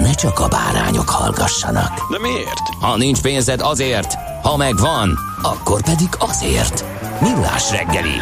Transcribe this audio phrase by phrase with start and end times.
[0.00, 2.10] ne csak a bárányok hallgassanak.
[2.10, 2.68] De miért?
[2.80, 6.84] Ha nincs pénzed azért, ha megvan, akkor pedig azért.
[7.20, 8.16] Millás reggeli.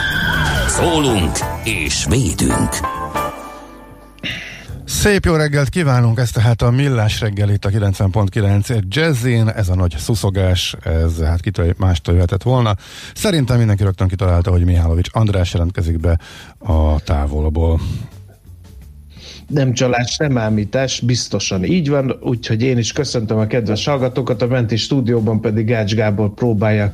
[0.68, 2.68] Szólunk és védünk.
[4.84, 9.74] Szép jó reggelt kívánunk, ez tehát a Millás reggel itt a 90.9 Jazzin, ez a
[9.74, 12.74] nagy szuszogás, ez hát kitől mástól jöhetett volna.
[13.14, 16.18] Szerintem mindenki rögtön kitalálta, hogy Mihálovics András jelentkezik be
[16.58, 17.80] a távolból.
[19.48, 24.46] Nem csalás, nem ámítás, biztosan így van, úgyhogy én is köszöntöm a kedves hallgatókat, a
[24.46, 26.92] menti stúdióban pedig Gács Gábor próbálja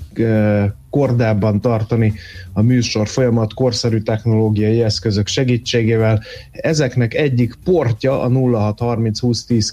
[0.91, 2.13] kordában tartani
[2.53, 6.23] a műsor folyamat korszerű technológiai eszközök segítségével.
[6.51, 9.73] Ezeknek egyik portja a 0630 2010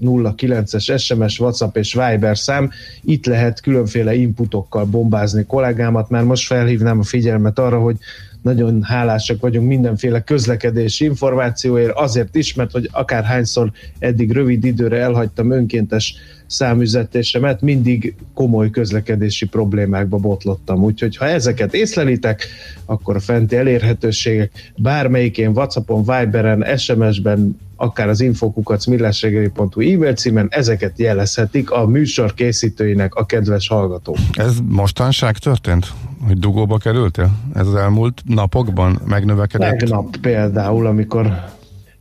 [0.00, 2.70] 909-es SMS, WhatsApp és Viber szám.
[3.02, 7.96] Itt lehet különféle inputokkal bombázni kollégámat, már most felhívnám a figyelmet arra, hogy
[8.44, 15.50] nagyon hálásak vagyunk mindenféle közlekedési információért, azért is, mert hogy akárhányszor eddig rövid időre elhagytam
[15.50, 16.14] önkéntes
[16.46, 20.82] számüzetésemet, mindig komoly közlekedési problémákba botlottam.
[20.82, 22.46] Úgyhogy ha ezeket észlelitek,
[22.84, 30.98] akkor a fenti elérhetőségek bármelyikén, Whatsappon, Viberen, SMS-ben, akár az infokukac millásregeli.hu e-mail címen, ezeket
[30.98, 34.16] jelezhetik a műsor készítőinek a kedves hallgatók.
[34.32, 35.92] Ez mostanság történt?
[36.26, 37.30] Hogy dugóba kerültél?
[37.54, 39.78] Ez az elmúlt napokban megnövekedett?
[39.78, 41.44] Tegnap például, amikor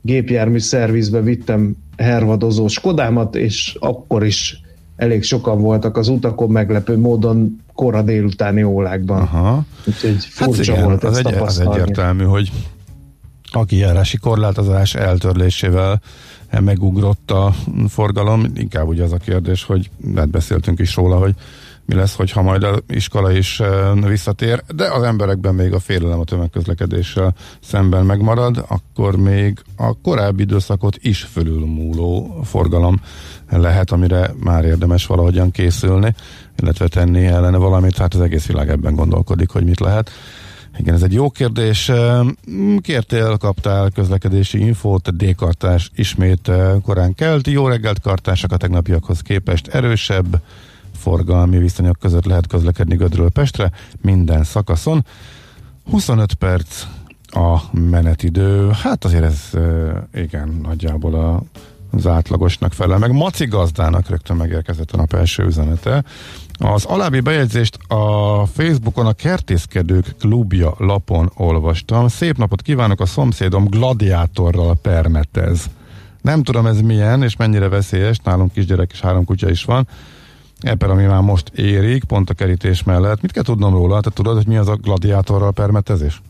[0.01, 4.61] gépjármű szervizbe vittem hervadozó Skodámat, és akkor is
[4.95, 9.21] elég sokan voltak az utakon meglepő módon kora délutáni órákban.
[9.21, 9.65] Aha.
[9.85, 12.51] Úgyhogy Hát furcsa igen, volt az, egy, az egyértelmű, hogy
[13.55, 16.01] a kijárási korlátozás eltörlésével
[16.59, 17.53] megugrott a
[17.87, 18.45] forgalom.
[18.55, 21.35] Inkább ugye az a kérdés, hogy hát beszéltünk is róla, hogy
[21.85, 23.61] mi lesz, hogyha majd az iskola is
[24.07, 30.41] visszatér, de az emberekben még a félelem a tömegközlekedéssel szemben megmarad, akkor még a korábbi
[30.41, 33.01] időszakot is fölülmúló forgalom
[33.49, 36.15] lehet, amire már érdemes valahogyan készülni,
[36.61, 40.11] illetve tenni ellene valamit, hát az egész világ ebben gondolkodik, hogy mit lehet.
[40.77, 41.91] Igen, ez egy jó kérdés.
[42.81, 47.47] Kértél, kaptál közlekedési infót, D-kartás ismét eh, korán kelt.
[47.47, 50.41] Jó reggelt kartások a tegnapiakhoz képest erősebb
[50.97, 55.05] forgalmi viszonyok között lehet közlekedni Gödről Pestre minden szakaszon.
[55.89, 56.85] 25 perc
[57.25, 58.69] a menetidő.
[58.69, 61.43] Hát azért ez eh, igen, nagyjából a
[61.95, 63.11] az átlagosnak felel meg.
[63.11, 66.03] Maci gazdának rögtön megérkezett a nap első üzenete.
[66.59, 72.07] Az alábbi bejegyzést a Facebookon a Kertészkedők klubja lapon olvastam.
[72.07, 75.69] Szép napot kívánok, a szomszédom gladiátorral permetez.
[76.21, 79.87] Nem tudom ez milyen, és mennyire veszélyes, nálunk kisgyerek és három kutya is van.
[80.59, 83.21] Ebben, ami már most érik, pont a kerítés mellett.
[83.21, 84.01] Mit kell tudnom róla?
[84.01, 86.21] Te tudod, hogy mi az a gladiátorral permetezés?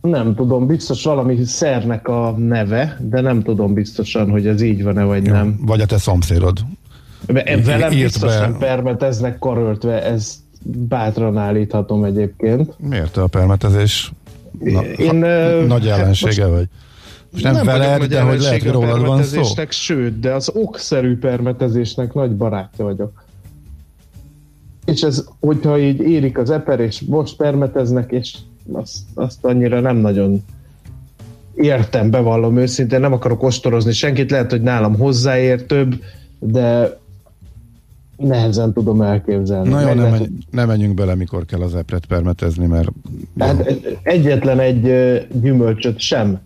[0.00, 5.04] Nem tudom, biztos valami szernek a neve, de nem tudom biztosan, hogy ez így van-e,
[5.04, 5.32] vagy Jó.
[5.32, 5.58] nem.
[5.60, 6.58] Vagy a te szomszédod.
[7.26, 12.74] Velem írt biztos be- nem permeteznek karöltve, ez bátran állíthatom egyébként.
[12.78, 14.12] Miért a permetezés?
[14.58, 16.68] Na, Én, ha, nagy hát ellensége vagy?
[17.32, 19.42] Most nem, vagyok veled, de hogy lehet, hogy rólad van szó.
[19.68, 23.24] Sőt, de az okszerű permetezésnek nagy barátja vagyok.
[24.84, 28.36] És ez, hogyha így érik az eper, és most permeteznek, és
[28.72, 30.44] azt, azt annyira nem nagyon
[31.54, 36.02] értem, bevallom őszintén, nem akarok ostorozni senkit, lehet, hogy nálam hozzáér több,
[36.38, 36.98] de
[38.16, 39.68] nehezen tudom elképzelni.
[39.68, 42.88] Na jó, Meg nem, lehet, menj, nem menjünk bele, mikor kell az epret permetezni, mert
[43.36, 44.90] Tehát egyetlen egy
[45.40, 46.40] gyümölcsöt sem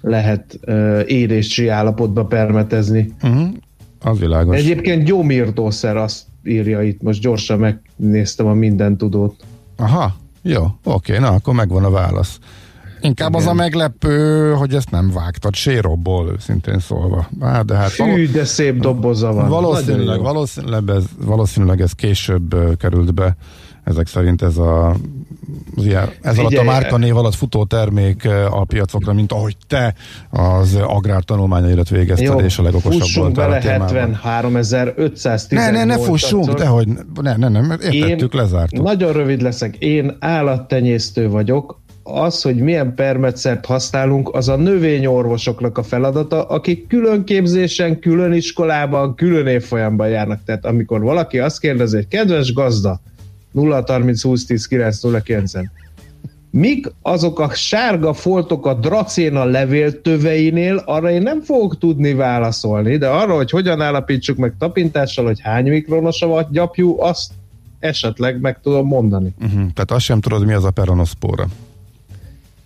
[0.00, 0.58] lehet
[1.06, 3.14] érési állapotba permetezni.
[3.22, 3.48] uh-huh,
[4.00, 4.56] az világos.
[4.56, 9.44] Egyébként gyómírtószer azt írja itt, most gyorsan megnéztem a minden tudót.
[9.76, 12.38] Aha, jó, oké, na akkor megvan a válasz.
[13.06, 13.40] Inkább Igen.
[13.40, 17.28] az a meglepő, hogy ezt nem vágtad sérobból, őszintén szólva.
[17.40, 19.48] Á, de hát Fű, de szép doboza van.
[19.48, 23.36] Valószínűleg, valószínűleg, ez, valószínűleg ez később került be
[23.86, 24.96] ezek szerint ez a
[25.76, 29.94] az ilyen, ez alatt a márkanév alatt futó termék a piacokra, mint ahogy te
[30.30, 36.66] az agrártanulmányairat végezted, Jó, és a legokosabb volt bele 73.518 Ne, ne, ne fussunk, de
[36.66, 36.88] hogy
[37.20, 38.84] ne, ne, ne, értettük, én lezártuk.
[38.84, 45.82] Nagyon rövid leszek, én állattenyésztő vagyok, az, hogy milyen permetszert használunk, az a növényorvosoknak a
[45.82, 50.40] feladata, akik külön képzésen, külön iskolában, külön évfolyamban járnak.
[50.44, 53.00] Tehát amikor valaki azt kérdezi, hogy kedves gazda,
[53.52, 55.52] 0 30 20 10 9 0 9
[56.50, 62.96] Mik azok a sárga foltok a dracéna levél töveinél, arra én nem fogok tudni válaszolni,
[62.96, 67.32] de arra, hogy hogyan állapítsuk meg tapintással, hogy hány mikronos a gyapjú, azt
[67.78, 69.34] esetleg meg tudom mondani.
[69.38, 69.52] Uh-huh.
[69.54, 71.46] Tehát azt sem tudod, mi az a peronoszpóra.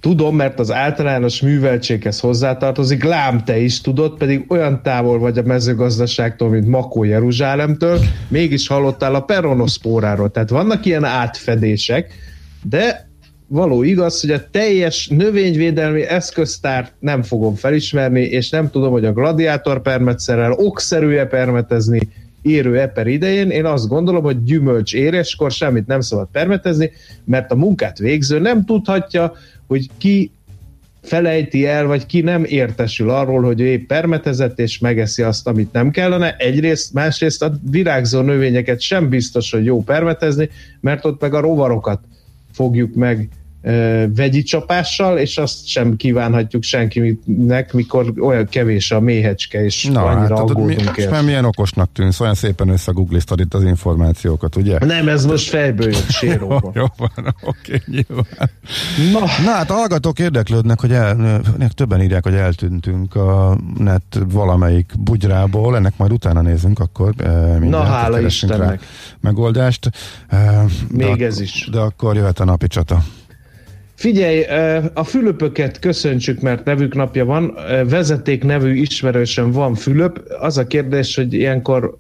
[0.01, 5.43] Tudom, mert az általános műveltséghez hozzátartozik, lám te is tudod, pedig olyan távol vagy a
[5.43, 10.31] mezőgazdaságtól, mint Makó Jeruzsálemtől, mégis hallottál a peronoszpóráról.
[10.31, 12.15] Tehát vannak ilyen átfedések,
[12.63, 13.09] de
[13.47, 19.13] való igaz, hogy a teljes növényvédelmi eszköztárt nem fogom felismerni, és nem tudom, hogy a
[19.13, 22.09] gladiátor permetszerrel okszerű-e permetezni
[22.43, 23.51] érő eper idején.
[23.51, 26.91] Én azt gondolom, hogy gyümölcs éréskor semmit nem szabad permetezni,
[27.25, 29.33] mert a munkát végző nem tudhatja,
[29.71, 30.31] hogy ki
[31.03, 35.73] felejti el, vagy ki nem értesül arról, hogy ő épp permetezett, és megeszi azt, amit
[35.73, 36.37] nem kellene.
[36.37, 40.49] Egyrészt, másrészt a virágzó növényeket sem biztos, hogy jó permetezni,
[40.81, 42.01] mert ott meg a rovarokat
[42.53, 43.29] fogjuk meg
[44.15, 50.37] vegyi csapással, és azt sem kívánhatjuk senkinek, mikor olyan kevés a méhecske, és Na, annyira
[50.37, 54.79] hát, aggódunk mi, Mert milyen okosnak tűnsz, olyan szépen összegoogliztad itt az információkat, ugye?
[54.85, 56.61] Nem, ez most fejből jött séróba.
[56.75, 58.51] jó, jó van, oké, nyilván.
[59.13, 59.45] Na.
[59.45, 61.41] Na hát hallgatók érdeklődnek, hogy el,
[61.75, 67.15] többen írják, hogy eltűntünk a net valamelyik bugyrából, ennek majd utána nézünk, akkor
[67.61, 68.83] Na, hála Istennek.
[69.21, 69.91] megoldást.
[70.89, 71.69] Még de, ez is.
[71.73, 73.03] De akkor jöhet a napi csata.
[74.01, 74.45] Figyelj,
[74.95, 77.59] a Fülöpöket köszöntsük, mert nevük napja van.
[77.89, 80.23] Vezeték nevű ismerősen van Fülöp.
[80.41, 81.97] Az a kérdés, hogy ilyenkor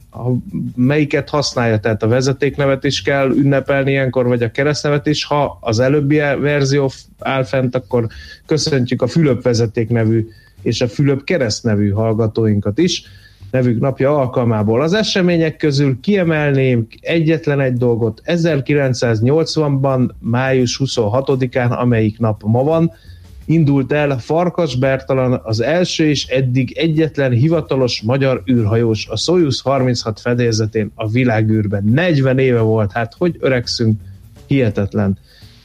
[0.76, 5.24] melyiket használja, tehát a vezetéknevet is kell ünnepelni ilyenkor, vagy a keresztnevet is.
[5.24, 8.06] Ha az előbbi verzió áll fent, akkor
[8.46, 10.28] köszöntjük a Fülöp vezeték nevű
[10.62, 13.02] és a Fülöp keresztnevű hallgatóinkat is
[13.50, 14.82] nevük napja alkalmából.
[14.82, 18.22] Az események közül kiemelném egyetlen egy dolgot.
[18.24, 22.92] 1980-ban, május 26-án, amelyik nap ma van,
[23.44, 30.20] indult el Farkas Bertalan az első és eddig egyetlen hivatalos magyar űrhajós a Soyuz 36
[30.20, 31.84] fedélzetén a világűrben.
[31.84, 34.00] 40 éve volt, hát hogy öregszünk,
[34.46, 35.18] hihetetlen.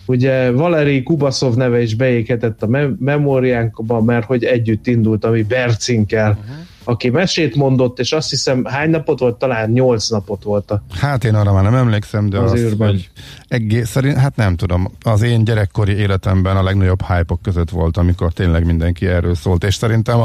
[0.05, 6.29] Ugye Valeri Kubaszov neve is beégetett a mem- memóriánkba, mert hogy együtt indult, ami Bercinkkel.
[6.29, 6.55] Uh-huh
[6.85, 11.23] aki mesét mondott, és azt hiszem hány napot volt, talán nyolc napot volt a Hát
[11.23, 13.09] én arra már nem emlékszem, de az, az hogy
[13.47, 18.33] egész, szerint, hát nem tudom, az én gyerekkori életemben a legnagyobb hype között volt, amikor
[18.33, 20.19] tényleg mindenki erről szólt, és szerintem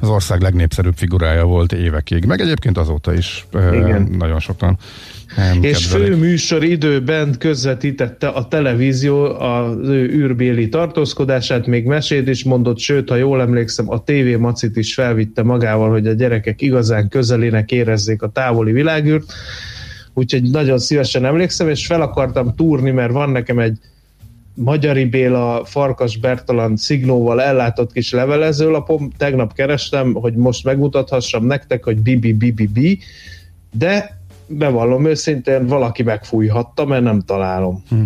[0.00, 4.02] az ország legnépszerűbb figurája volt évekig, meg egyébként azóta is Igen.
[4.18, 4.78] nagyon sokan
[5.36, 12.44] nem és fő műsor időben közvetítette a televízió az ő űrbéli tartózkodását, még mesét is
[12.44, 17.08] mondott, sőt, ha jól emlékszem, a TV Macit is felvitte magával, hogy a gyerekek igazán
[17.08, 19.32] közelének érezzék a távoli világűrt,
[20.14, 23.78] úgyhogy nagyon szívesen emlékszem, és fel akartam túrni, mert van nekem egy
[24.54, 31.96] Magyari Béla Farkas Bertalan szignóval ellátott kis levelezőlapom, tegnap kerestem, hogy most megmutathassam nektek, hogy
[31.96, 32.98] bibi bibi bi,
[33.78, 34.13] de
[34.46, 37.82] bevallom őszintén, valaki megfújhatta, mert nem találom.
[37.88, 38.02] Hm.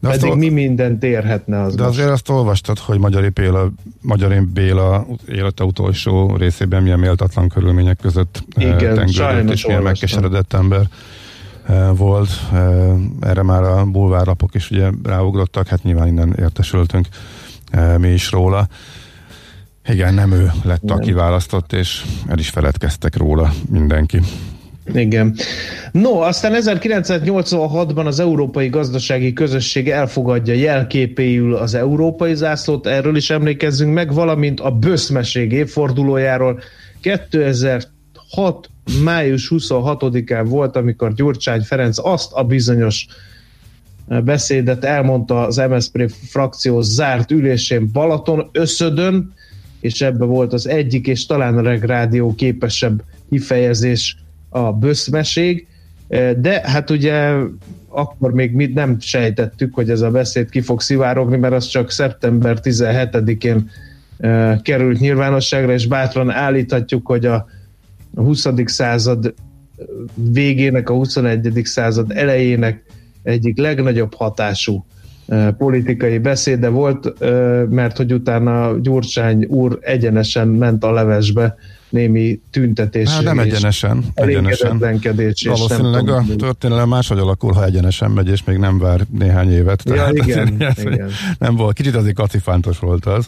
[0.00, 0.36] De Pedig ol...
[0.36, 1.94] mi mindent érhetne az De most.
[1.94, 3.70] azért azt olvastad, hogy Magyari Béla,
[4.00, 10.88] Magyari Béla élete utolsó részében milyen méltatlan körülmények között Igen, tengődött, és milyen megkeseredett ember
[11.66, 12.28] eh, volt.
[12.52, 17.06] Eh, erre már a bulvárlapok is ugye ráugrottak, hát nyilván innen értesültünk
[17.70, 18.68] eh, mi is róla.
[19.88, 24.20] Igen, nem ő lett, aki választott, és el is feledkeztek róla mindenki.
[24.92, 25.34] Igen.
[25.92, 33.94] No, aztán 1986-ban az Európai Gazdasági Közösség elfogadja jelképéül az európai zászlót, erről is emlékezzünk
[33.94, 36.60] meg, valamint a böszmeség évfordulójáról.
[37.00, 37.90] 2006
[39.04, 43.06] május 26-án volt, amikor Gyurcsány Ferenc azt a bizonyos
[44.24, 49.34] beszédet elmondta az MSZP frakció zárt ülésén Balaton összödön,
[49.80, 54.16] és ebbe volt az egyik, és talán a Reg Rádió képesebb kifejezés
[54.56, 55.66] a böszmeség,
[56.38, 57.32] De hát ugye
[57.88, 61.90] akkor még mi nem sejtettük, hogy ez a beszéd ki fog szivárogni, mert az csak
[61.90, 63.70] szeptember 17-én
[64.62, 67.46] került nyilvánosságra, és bátran állíthatjuk, hogy a
[68.14, 68.46] 20.
[68.64, 69.34] század
[70.14, 71.60] végének, a 21.
[71.64, 72.82] század elejének
[73.22, 74.84] egyik legnagyobb hatású
[75.58, 77.18] politikai beszéde volt,
[77.70, 81.56] mert hogy utána Gyurcsány úr egyenesen ment a levesbe
[81.88, 83.08] némi tüntetés.
[83.08, 84.04] Hát nem egyenesen.
[84.14, 84.78] egyenesen.
[85.44, 89.82] Valószínűleg a történelem máshogy alakul, ha egyenesen megy, és még nem vár néhány évet.
[89.84, 91.10] Ja, Tehát igen, igen.
[91.38, 93.26] Nem volt, kicsit azért kacifántos volt az.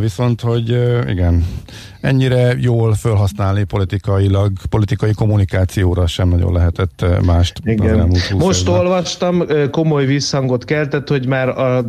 [0.00, 0.68] Viszont, hogy
[1.08, 1.46] igen,
[2.02, 7.60] ennyire jól felhasználni politikailag, politikai kommunikációra sem nagyon lehetett mást.
[7.64, 8.12] Igen.
[8.38, 8.80] Most évben.
[8.80, 11.84] olvastam, komoly visszhangot keltett, hogy már a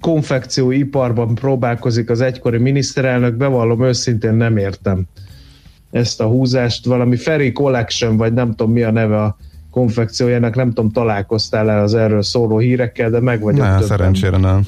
[0.00, 5.06] konfekcióiparban próbálkozik az egykori miniszterelnök, bevallom őszintén nem értem
[5.90, 9.36] ezt a húzást, valami Ferry Collection, vagy nem tudom mi a neve a
[9.70, 14.66] konfekciójának, nem tudom, találkoztál el az erről szóló hírekkel, de meg vagyok Ne, szerencsére nem.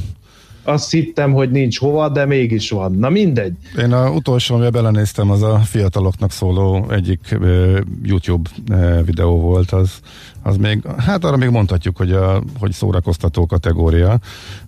[0.65, 2.93] Azt hittem, hogy nincs hova, de mégis van.
[2.93, 3.53] Na mindegy.
[3.79, 9.71] Én a utolsó, amivel belenéztem, az a fiataloknak szóló egyik uh, YouTube uh, videó volt,
[9.71, 9.91] az,
[10.43, 14.19] az még, hát arra még mondhatjuk, hogy, a, hogy szórakoztató kategória,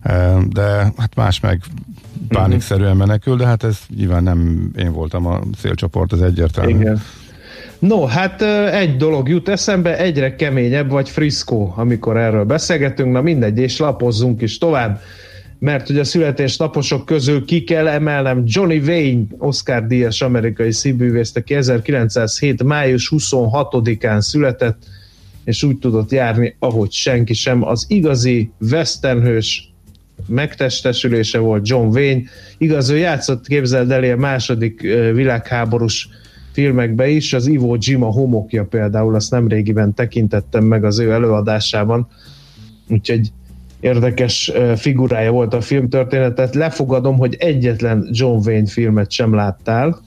[0.04, 1.60] uh, de hát más meg
[2.28, 6.80] pánikszerűen menekül, de hát ez nyilván nem én voltam a szélcsoport, ez egyértelmű.
[6.80, 7.02] Igen.
[7.78, 13.58] No, hát egy dolog jut eszembe, egyre keményebb vagy friszkó, amikor erről beszélgetünk, na mindegy,
[13.58, 15.00] és lapozzunk is tovább,
[15.58, 21.54] mert hogy a születésnaposok közül ki kell emelnem Johnny Wayne, Oscar díjas amerikai színművész, aki
[21.54, 22.62] 1907.
[22.62, 24.82] május 26-án született,
[25.44, 27.64] és úgy tudott járni, ahogy senki sem.
[27.64, 29.74] Az igazi westernhős
[30.26, 32.22] megtestesülése volt John Wayne.
[32.58, 34.80] Igaz, ő játszott, képzeld elé a második
[35.12, 36.08] világháborús
[36.52, 42.08] filmekbe is, az Ivo Jima homokja például, azt nem régiben tekintettem meg az ő előadásában,
[42.88, 43.32] úgyhogy
[43.80, 46.54] érdekes figurája volt a filmtörténetet.
[46.54, 50.00] Lefogadom, hogy egyetlen John Wayne filmet sem láttál.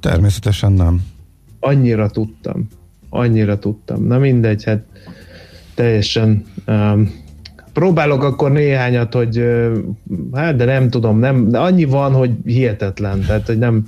[0.00, 1.02] Természetesen nem.
[1.60, 2.68] Annyira tudtam.
[3.10, 4.06] Annyira tudtam.
[4.06, 4.84] Na mindegy, hát
[5.74, 7.10] teljesen um,
[7.72, 9.44] próbálok akkor néhányat, hogy
[10.32, 13.86] hát de nem tudom, nem, de annyi van, hogy hihetetlen, tehát hogy nem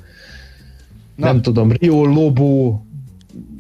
[1.15, 1.27] Na.
[1.27, 2.81] nem tudom, Rio Lobo,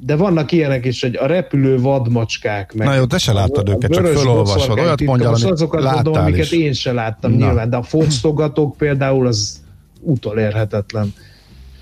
[0.00, 2.74] de vannak ilyenek is, hogy a repülő vadmacskák.
[2.74, 4.78] Meg Na jó, te se láttad a, őket, csak felolvasod.
[4.78, 7.46] Olyat mondjál, amit azokat láttál mondom, amiket én se láttam Na.
[7.46, 9.62] nyilván, de a fosztogatók például az
[10.00, 11.14] utolérhetetlen.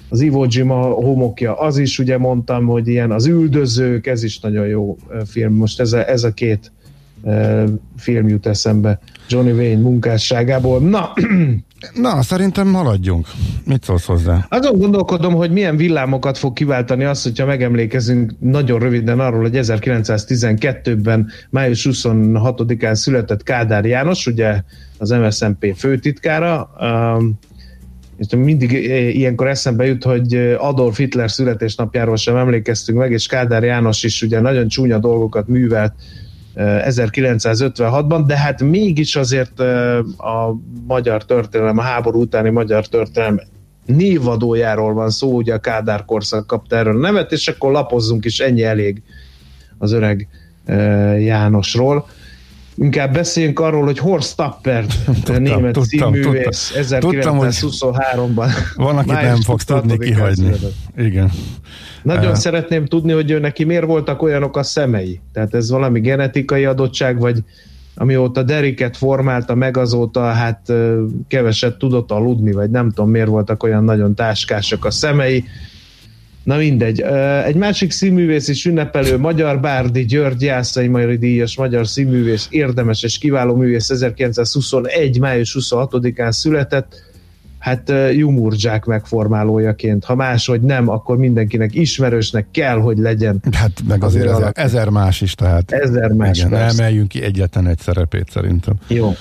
[0.08, 4.66] Az Iwo Jima homokja, az is ugye mondtam, hogy ilyen az üldözők, ez is nagyon
[4.66, 5.54] jó film.
[5.54, 6.72] Most ez a, ez a két
[7.96, 10.80] film jut eszembe Johnny Wayne munkásságából.
[10.80, 11.12] Na,
[11.94, 13.26] Na, szerintem haladjunk.
[13.64, 14.46] Mit szólsz hozzá?
[14.48, 21.30] Azon gondolkodom, hogy milyen villámokat fog kiváltani az, hogyha megemlékezünk nagyon röviden arról, hogy 1912-ben
[21.50, 24.62] május 26-án született Kádár János, ugye
[24.98, 26.70] az MSZNP főtitkára,
[28.16, 28.72] és mindig
[29.14, 34.40] ilyenkor eszembe jut, hogy Adolf Hitler születésnapjáról sem emlékeztünk meg, és Kádár János is ugye
[34.40, 35.92] nagyon csúnya dolgokat művelt
[36.56, 39.60] 1956-ban, de hát mégis azért
[40.18, 43.40] a magyar történelem, a háború utáni magyar történelem
[43.86, 48.40] névadójáról van szó, ugye a Kádár korszak kapta erről a nevet, és akkor lapozzunk is,
[48.40, 49.02] ennyi elég
[49.78, 50.28] az öreg
[51.18, 52.06] Jánosról.
[52.78, 58.50] Inkább beszéljünk arról, hogy Horst Tappert, tudtam, német tudtam, színművész, 1923-ban.
[58.74, 60.50] Van, akit nem fogsz tudni kihagyni.
[60.96, 61.30] Igen.
[62.02, 65.20] Nagyon uh, szeretném tudni, hogy ő neki miért voltak olyanok a szemei.
[65.32, 67.42] Tehát ez valami genetikai adottság, vagy
[67.94, 70.72] amióta Deriket formálta meg, azóta hát
[71.28, 75.44] keveset tudott aludni, vagy nem tudom miért voltak olyan nagyon táskásak a szemei.
[76.46, 77.00] Na mindegy.
[77.44, 83.18] Egy másik színművész is ünnepelő, Magyar Bárdi György Jászai Majori díjas magyar színművész, érdemes és
[83.18, 85.20] kiváló művész 1921.
[85.20, 87.05] május 26-án született
[87.66, 90.04] hát Jumurdzsák megformálójaként.
[90.04, 93.42] Ha máshogy nem, akkor mindenkinek ismerősnek kell, hogy legyen.
[93.52, 97.78] Hát meg azért ezer, ezer más is, tehát ezer más igen, emeljünk ki egyetlen egy
[97.78, 98.74] szerepét szerintem.
[98.86, 99.12] Jó.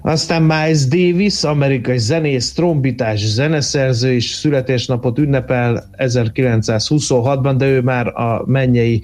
[0.00, 8.42] Aztán Miles Davis, amerikai zenész, trombitás, zeneszerző is születésnapot ünnepel 1926-ban, de ő már a
[8.46, 9.02] mennyei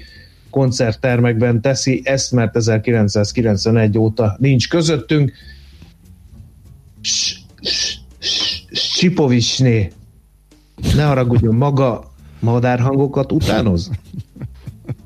[0.51, 5.33] koncerttermekben teszi ezt, mert 1991 óta nincs közöttünk.
[8.71, 9.93] Sipovicsné,
[10.95, 13.91] ne haragudjon, maga madárhangokat utánoz?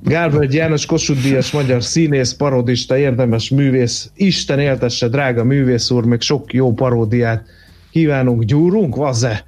[0.03, 6.21] Gálvölgy János Kossuth Díjas magyar színész, parodista, érdemes művész, Isten éltesse, drága művész úr, még
[6.21, 7.47] sok jó paródiát
[7.91, 9.45] kívánunk, gyúrunk, vaze?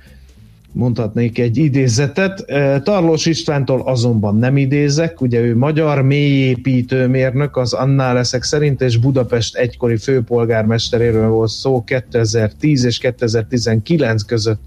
[0.75, 2.45] Mondhatnék egy idézetet.
[2.83, 9.57] Tarlós Istvántól azonban nem idézek, ugye ő magyar mélyépítőmérnök, az annál leszek szerint, és Budapest
[9.57, 14.61] egykori főpolgármesteréről volt szó 2010 és 2019 között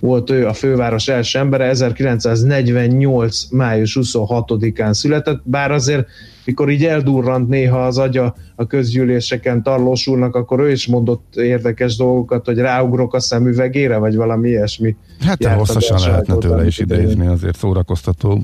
[0.00, 3.50] volt ő a főváros első embere, 1948.
[3.50, 6.06] május 26-án született, bár azért
[6.48, 11.96] mikor így eldurrant néha az agya a közgyűléseken Tarlós úrnak, akkor ő is mondott érdekes
[11.96, 14.96] dolgokat, hogy ráugrok a szemüvegére, vagy valami ilyesmi.
[15.20, 18.42] Hát hosszasan lehetne tőle is idézni azért szórakoztató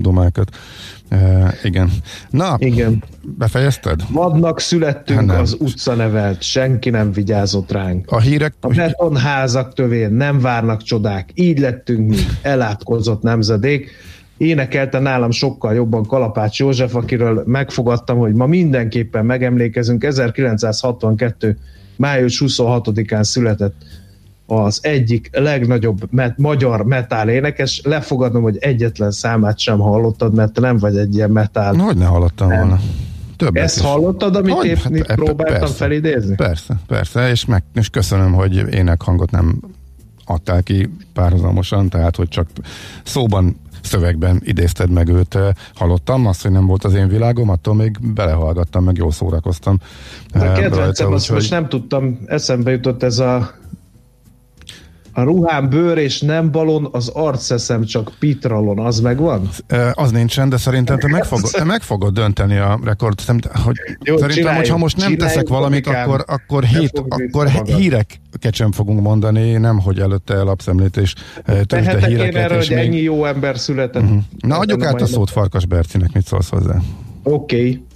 [0.00, 0.56] domákat.
[1.10, 1.90] Uh, igen.
[2.30, 3.02] Na, igen.
[3.38, 4.00] befejezted?
[4.10, 8.10] Vadnak születtünk, hát az utca nevelt, senki nem vigyázott ránk.
[8.10, 8.54] A hírek...
[8.60, 13.90] A betonházak tövén nem várnak csodák, így lettünk mi, elátkozott nemzedék
[14.38, 20.04] énekelte nálam sokkal jobban Kalapács József, akiről megfogadtam, hogy ma mindenképpen megemlékezünk.
[20.04, 21.58] 1962.
[21.96, 23.74] május 26-án született
[24.46, 27.80] az egyik legnagyobb met- magyar metál énekes.
[27.84, 31.74] Lefogadom, hogy egyetlen számát sem hallottad, mert te nem vagy egy ilyen metál.
[31.74, 32.58] Hogy ne hallottam nem.
[32.58, 32.80] volna.
[33.36, 33.82] Többet Ezt is.
[33.82, 34.66] hallottad, amit hogy?
[34.66, 36.34] épp hát, próbáltam persze, felidézni?
[36.34, 39.60] Persze, persze, és, meg, és köszönöm, hogy énekhangot nem
[40.24, 42.48] adtál ki párhuzamosan, tehát hogy csak
[43.04, 45.38] szóban szövegben idézted meg őt.
[45.74, 49.78] Hallottam azt, hogy nem volt az én világom, attól még belehallgattam, meg jól szórakoztam.
[50.32, 53.50] De kedvencem, azt most nem tudtam, eszembe jutott ez a
[55.18, 59.48] a ruhám bőr és nem balon, az arceszem csak pitralon, az megvan?
[59.92, 63.20] Az nincsen, de szerintem te meg fogod, te meg fogod dönteni a rekord.
[63.52, 68.72] Hogy Jó, szerintem, hogy ha most nem teszek valamit, akkor, akkor, hét, akkor hírek kecsem
[68.72, 71.14] fogunk mondani, nem hogy előtte elapszemlét és
[71.66, 72.34] tőzsde híreket.
[72.34, 72.78] Én erre, hogy még...
[72.78, 74.02] ennyi jó ember született.
[74.02, 74.22] Uh-huh.
[74.38, 76.74] Na adjuk át a szót Farkas Bercinek, mit szólsz hozzá?
[77.22, 77.56] Oké.
[77.56, 77.86] Okay.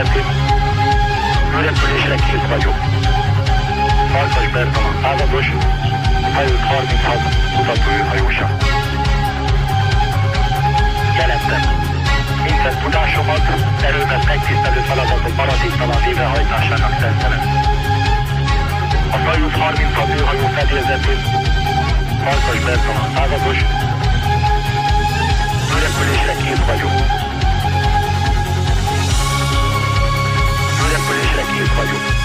[0.00, 0.24] közepén.
[1.58, 2.78] Ürepülésre kész vagyok.
[4.12, 5.46] Farkas Bertalan százados,
[6.34, 7.18] hajót 36
[7.56, 8.56] kutatóhajósa.
[11.18, 11.62] Jelentem.
[12.44, 13.44] Minden tudásomat,
[13.82, 17.42] erőmet megtisztelő feladatok maradéktalan végrehajtásának szentelem.
[19.10, 21.20] A Soyuz 36 hőhajó fedélzetén
[22.24, 23.58] Farkas Bertalan százados,
[25.82, 27.29] repülésre kész vagyok.
[31.60, 32.19] 最快用。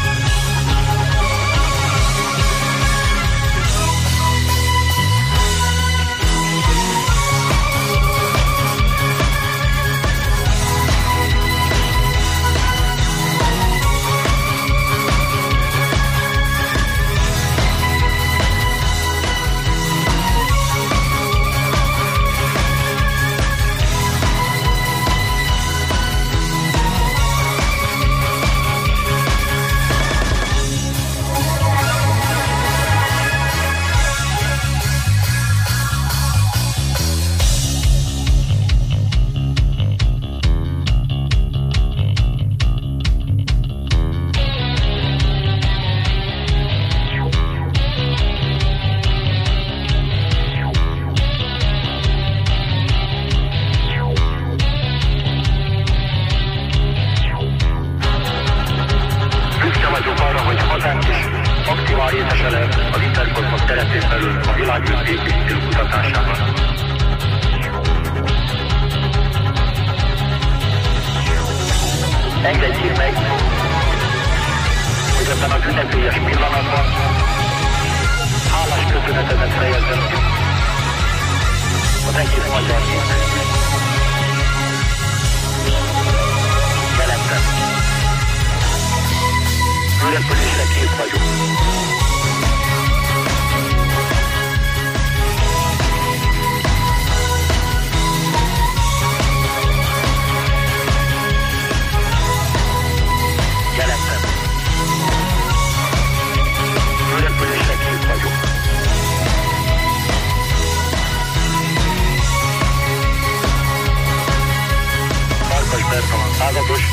[116.05, 116.83] Perctalan százados,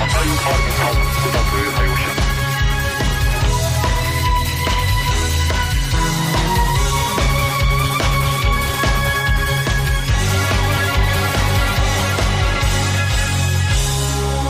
[0.00, 2.10] a Kajunk 36 kutatóhajósa.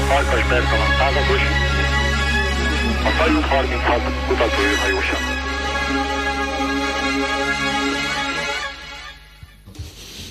[0.09, 1.42] Farkas Bertalan százados,
[3.05, 5.36] a Kajunk 36 kutatóhajósa.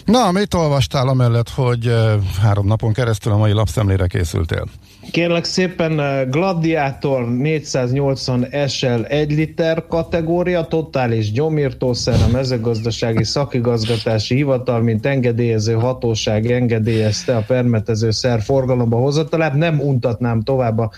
[0.06, 1.94] Na, mit olvastál amellett, hogy
[2.42, 4.66] három napon keresztül a mai lapszemlére készültél?
[5.12, 5.96] Kérlek szépen
[6.30, 16.52] Gladiator 480 SL 1 liter kategória, totális gyomírtószer, a mezőgazdasági szakigazgatási hivatal, mint engedélyező hatóság
[16.52, 19.54] engedélyezte a permetező szer forgalomba hozatalát.
[19.54, 20.92] Nem untatnám tovább a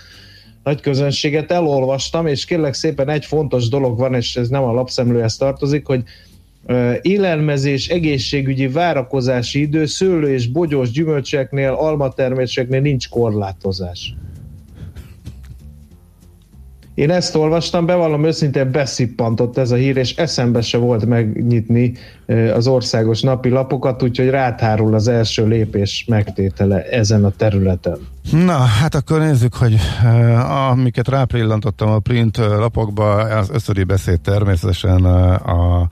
[0.62, 5.36] nagy közönséget, elolvastam, és kérlek szépen egy fontos dolog van, és ez nem a lapszemlőhez
[5.36, 6.02] tartozik, hogy
[7.02, 14.14] élelmezés, egészségügyi várakozási idő, szőlő és bogyós gyümölcseknél, almaterméseknél nincs korlátozás.
[16.98, 21.92] Én ezt olvastam, bevallom őszintén beszippantott ez a hír, és eszembe se volt megnyitni
[22.54, 27.98] az országos napi lapokat, úgyhogy ráthárul az első lépés megtétele ezen a területen.
[28.30, 29.76] Na, hát akkor nézzük, hogy
[30.70, 35.88] amiket ráprillantottam a print lapokba, az összöri beszéd természetesen uh, a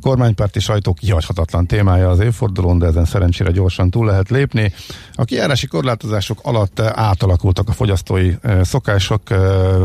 [0.00, 4.72] kormánypárti sajtó kihagyhatatlan témája az évfordulón, de ezen szerencsére gyorsan túl lehet lépni.
[5.12, 8.32] A kijárási korlátozások alatt átalakultak a fogyasztói
[8.62, 9.22] szokások,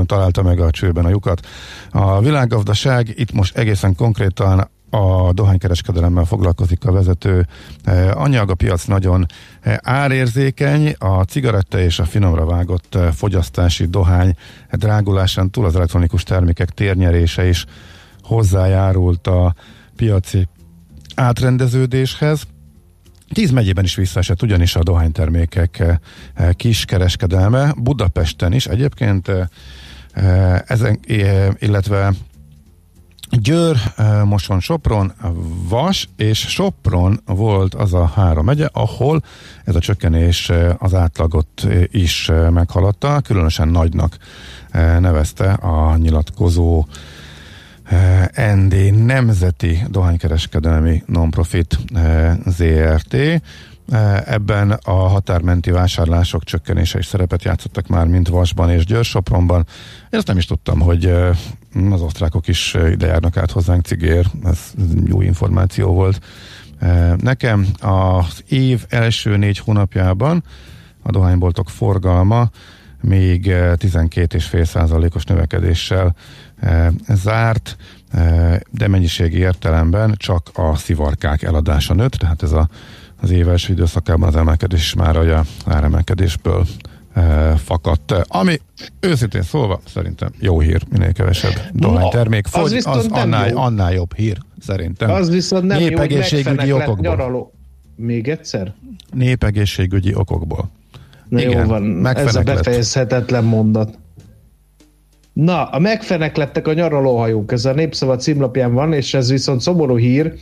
[0.06, 1.48] találta meg a csőben a lyukat.
[1.92, 7.48] A világgazdaság itt most egészen konkrétan a dohánykereskedelemmel foglalkozik a vezető
[8.14, 9.26] anyag, a piac nagyon
[9.82, 14.36] árérzékeny, a cigaretta és a finomra vágott fogyasztási dohány
[14.72, 17.66] drágulásán túl az elektronikus termékek térnyerése is
[18.22, 19.56] hozzájárult a
[19.96, 20.48] piaci
[21.16, 22.44] átrendeződéshez.
[23.34, 25.98] Tíz megyében is visszaesett ugyanis a dohánytermékek eh,
[26.34, 31.00] eh, kiskereskedelme, Budapesten is egyébként, eh, ezen,
[31.60, 32.14] illetve
[33.30, 33.78] Győr,
[34.24, 35.14] Moson, Sopron,
[35.70, 39.22] Vas és Sopron volt az a három megye, ahol
[39.64, 44.18] ez a csökkenés az átlagot is meghaladta, különösen nagynak
[45.00, 46.86] nevezte a nyilatkozó
[48.56, 53.14] ND Nemzeti Dohánykereskedelmi Nonprofit eh, ZRT.
[53.14, 53.42] Eh,
[54.26, 59.66] ebben a határmenti vásárlások csökkenése is szerepet játszottak már, mint Vasban és Győr-Sopronban.
[60.10, 61.06] Én azt nem is tudtam, hogy
[61.90, 64.60] az osztrákok is ide járnak át hozzánk cigér, ez
[65.06, 66.20] jó információ volt.
[67.18, 70.44] Nekem az év első négy hónapjában
[71.02, 72.50] a dohányboltok forgalma
[73.04, 76.16] még 12,5 százalékos növekedéssel
[77.08, 77.78] zárt,
[78.70, 82.70] de mennyiségi értelemben csak a szivarkák eladása nőtt, tehát ez a,
[83.22, 86.66] az éves időszakában az emelkedés már a áremelkedésből
[87.56, 88.12] fakadt.
[88.28, 88.62] Ami
[89.00, 93.58] őszintén szólva szerintem jó hír, minél kevesebb dohánytermék fogy, az, az annál, jó.
[93.58, 95.10] annál jobb hír szerintem.
[95.10, 97.16] Az viszont nem Népegészségügyi jó, okokból.
[97.16, 97.54] Nyaraló.
[97.96, 98.74] Még egyszer?
[99.12, 100.70] Népegészségügyi okokból.
[101.30, 103.98] Na Igen, jó van, ez a befejezhetetlen mondat.
[105.34, 110.34] Na, a megfeneklettek a nyaralóhajók, ez a népszava címlapján van, és ez viszont szomorú hír,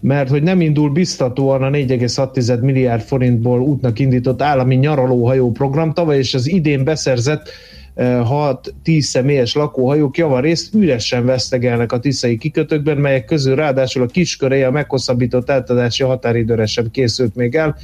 [0.00, 6.16] mert hogy nem indul biztatóan a 4,6 milliárd forintból útnak indított állami nyaralóhajó program, tavaly
[6.16, 7.50] és az idén beszerzett
[7.96, 14.66] 6-10 eh, személyes lakóhajók javarészt üresen vesztegelnek a tiszai kikötőkben, melyek közül ráadásul a kisköréje
[14.66, 17.76] a meghosszabbított átadási határidőre sem készült még el,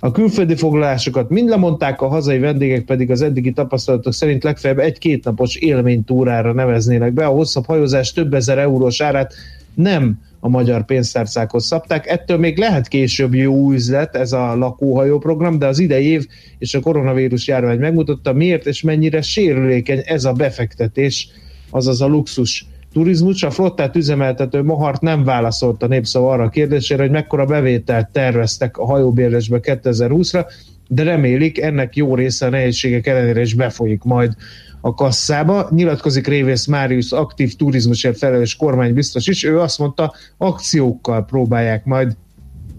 [0.00, 5.24] a külföldi foglalásokat mind lemondták, a hazai vendégek pedig az eddigi tapasztalatok szerint legfeljebb egy-két
[5.24, 7.26] napos élménytúrára neveznének be.
[7.26, 9.34] A hosszabb hajózás több ezer eurós árát
[9.74, 12.06] nem a magyar pénztárcákhoz szabták.
[12.06, 16.26] Ettől még lehet később jó üzlet ez a lakóhajó program, de az idei év
[16.58, 21.28] és a koronavírus járvány megmutatta, miért és mennyire sérülékeny ez a befektetés,
[21.70, 22.66] azaz a luxus
[22.98, 23.42] turizmus.
[23.42, 28.76] A flottát üzemeltető Mohart nem válaszolt a népszava arra a kérdésére, hogy mekkora bevételt terveztek
[28.76, 30.46] a hajóbérlésbe 2020-ra,
[30.88, 34.32] de remélik ennek jó része a nehézségek ellenére is befolyik majd
[34.80, 35.68] a kasszába.
[35.70, 39.44] Nyilatkozik Révész Máriusz aktív turizmusért felelős kormány biztos is.
[39.44, 42.16] Ő azt mondta, akciókkal próbálják majd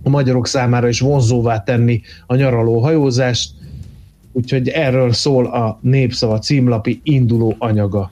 [0.03, 3.51] a magyarok számára is vonzóvá tenni a nyaraló hajózást,
[4.31, 8.11] úgyhogy erről szól a Népszava címlapi induló anyaga.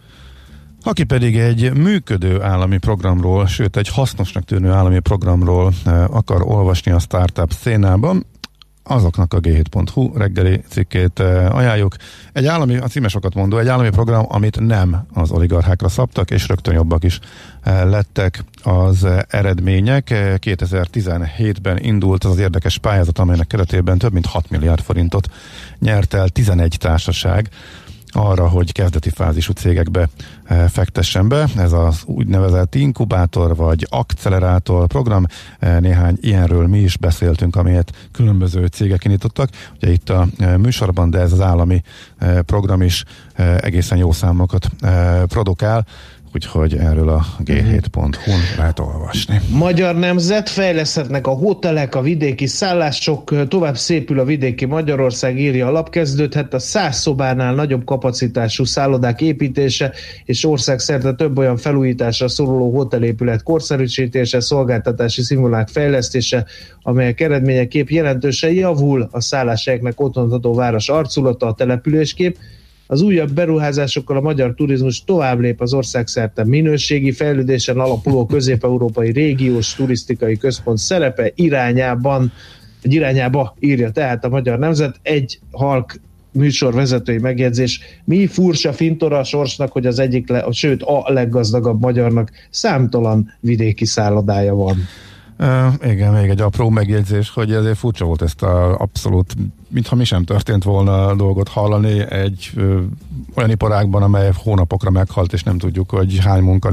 [0.87, 5.73] Aki pedig egy működő állami programról, sőt egy hasznosnak tűnő állami programról
[6.07, 8.25] akar olvasni a startup szénában,
[8.83, 11.95] azoknak a g7.hu reggeli cikkét eh, ajánljuk.
[12.33, 16.73] Egy állami, a címesokat mondó, egy állami program, amit nem az oligarchákra szabtak, és rögtön
[16.73, 17.19] jobbak is
[17.61, 20.07] eh, lettek az eh, eredmények.
[20.11, 25.27] 2017-ben indult az az érdekes pályázat, amelynek keretében több mint 6 milliárd forintot
[25.79, 27.49] nyert el 11 társaság
[28.17, 30.09] arra, hogy kezdeti fázisú cégekbe
[30.45, 31.47] e, fektessen be.
[31.57, 35.25] Ez az úgynevezett inkubátor vagy accelerátor program.
[35.59, 39.49] E, néhány ilyenről mi is beszéltünk, amelyet különböző cégek indítottak.
[39.75, 41.81] Ugye itt a e, műsorban, de ez az állami
[42.45, 43.03] program is
[43.59, 44.69] egészen jó számokat
[45.27, 45.85] produkál
[46.37, 49.41] úgyhogy erről a g7.hu-n lehet olvasni.
[49.49, 55.71] Magyar nemzet, fejleszthetnek a hotelek, a vidéki szállások, tovább szépül a vidéki Magyarország, írja a
[55.71, 59.93] lapkezdőt, hát a száz szobánál nagyobb kapacitású szállodák építése
[60.25, 66.45] és országszerte több olyan felújításra szoruló hotelépület korszerűsítése, szolgáltatási színvonalák fejlesztése,
[66.81, 72.37] amelyek eredményeképp jelentősen javul a szálláshelyeknek otthonható város arculata, a településkép,
[72.87, 79.75] az újabb beruházásokkal a magyar turizmus tovább lép az országszerte minőségi fejlődésen alapuló közép-európai régiós
[79.75, 82.31] turisztikai központ szerepe irányában,
[82.81, 84.99] egy irányába írja tehát a magyar nemzet.
[85.01, 85.99] Egy halk
[86.31, 87.79] műsorvezetői megjegyzés.
[88.03, 93.85] Mi furcsa fintora a sorsnak, hogy az egyik, le, sőt a leggazdagabb magyarnak számtalan vidéki
[93.85, 94.77] szállodája van.
[95.39, 99.35] Uh, igen, még egy apró megjegyzés, hogy ezért furcsa volt ezt a abszolút,
[99.69, 102.79] mintha mi sem történt volna dolgot hallani egy ö,
[103.35, 106.69] olyan iparágban, amely hónapokra meghalt, és nem tudjuk, hogy hány munka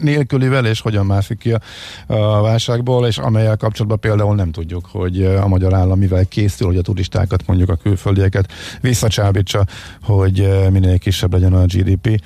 [0.00, 1.60] nélkülivel, és hogyan mászik ki a,
[2.06, 6.76] a válságból, és amelyel kapcsolatban például nem tudjuk, hogy a magyar állam mivel készül, hogy
[6.76, 9.66] a turistákat, mondjuk a külföldieket visszacsábítsa,
[10.02, 12.22] hogy minél kisebb legyen a GDP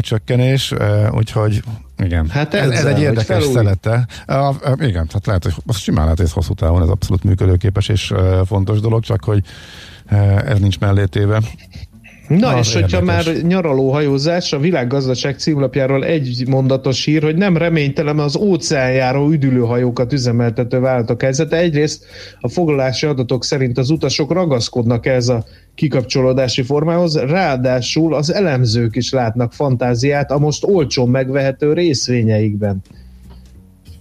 [0.00, 0.74] csökkenés,
[1.10, 1.62] úgyhogy
[1.98, 4.06] igen, hát ez, ez egy érdekes szelete.
[4.26, 7.24] A, a, igen, tehát lehet, hogy az simán lehet, hogy ez hosszú távon ez abszolút
[7.24, 9.42] működőképes és uh, fontos dolog, csak hogy
[10.10, 11.40] uh, ez nincs mellétéve.
[12.28, 12.92] Na, az és érdekes.
[12.92, 20.12] hogyha már nyaralóhajózás, a világgazdaság címlapjáról egy mondatos hír, hogy nem reménytelen az óceánjáró üdülőhajókat
[20.12, 21.56] üzemeltető vállalatok helyzete.
[21.56, 22.04] Egyrészt
[22.40, 29.12] a foglalási adatok szerint az utasok ragaszkodnak ez a kikapcsolódási formához, ráadásul az elemzők is
[29.12, 32.82] látnak fantáziát a most olcsón megvehető részvényeikben.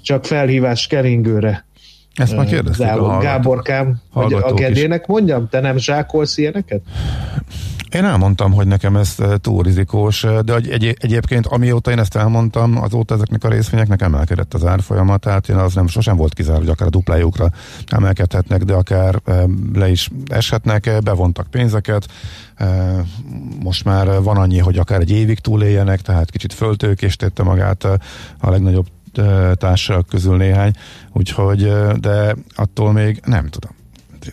[0.01, 1.65] Csak felhívás keringőre.
[2.15, 6.81] Ezt már kérdezték a Gáborkám, hogy a Gedének mondjam, te nem zsákolsz ilyeneket?
[7.91, 12.15] Én elmondtam, hogy nekem ez eh, túl rizikós, eh, de egy, egyébként amióta én ezt
[12.15, 16.57] elmondtam, azóta ezeknek a részvényeknek emelkedett az árfolyama, tehát én az nem sosem volt kizáró,
[16.57, 17.49] hogy akár a duplájukra
[17.85, 22.07] emelkedhetnek, de akár eh, le is eshetnek, bevontak pénzeket,
[23.63, 27.83] most már van annyi, hogy akár egy évig túléljenek, tehát kicsit föltőkésítette magát
[28.39, 28.87] a legnagyobb
[29.53, 30.71] társak közül néhány,
[31.11, 33.76] úgyhogy, de attól még nem tudom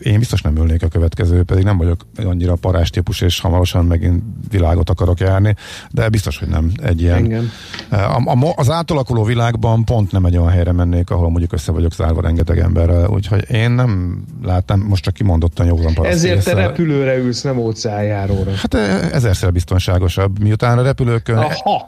[0.01, 4.23] én biztos nem ülnék a következő, pedig nem vagyok annyira parás típus, és hamarosan megint
[4.49, 5.55] világot akarok járni,
[5.91, 7.49] de biztos, hogy nem egy ilyen.
[7.89, 11.93] A, a, az átalakuló világban pont nem egy olyan helyre mennék, ahol mondjuk össze vagyok
[11.93, 16.15] zárva rengeteg emberrel, úgyhogy én nem láttam, most csak kimondottan józan paraszt.
[16.15, 18.51] Ezért te repülőre ülsz, nem óceánjáróra.
[18.55, 21.37] Hát e, ezerszer biztonságosabb, miután a repülőkön...
[21.37, 21.87] Aha.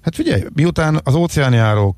[0.00, 1.96] Hát figyelj, miután az óceánjárók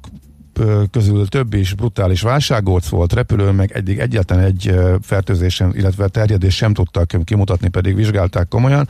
[0.90, 6.74] közül több is brutális válságolc volt, repülő meg eddig egyetlen egy fertőzésen, illetve terjedés sem
[6.74, 8.88] tudtak kimutatni, pedig vizsgálták komolyan.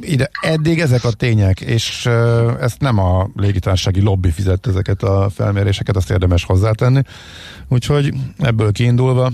[0.00, 2.06] Ide, eddig ezek a tények, és
[2.60, 7.02] ezt nem a légitársági lobby fizet ezeket a felméréseket, azt érdemes hozzátenni.
[7.68, 9.30] Úgyhogy ebből kiindulva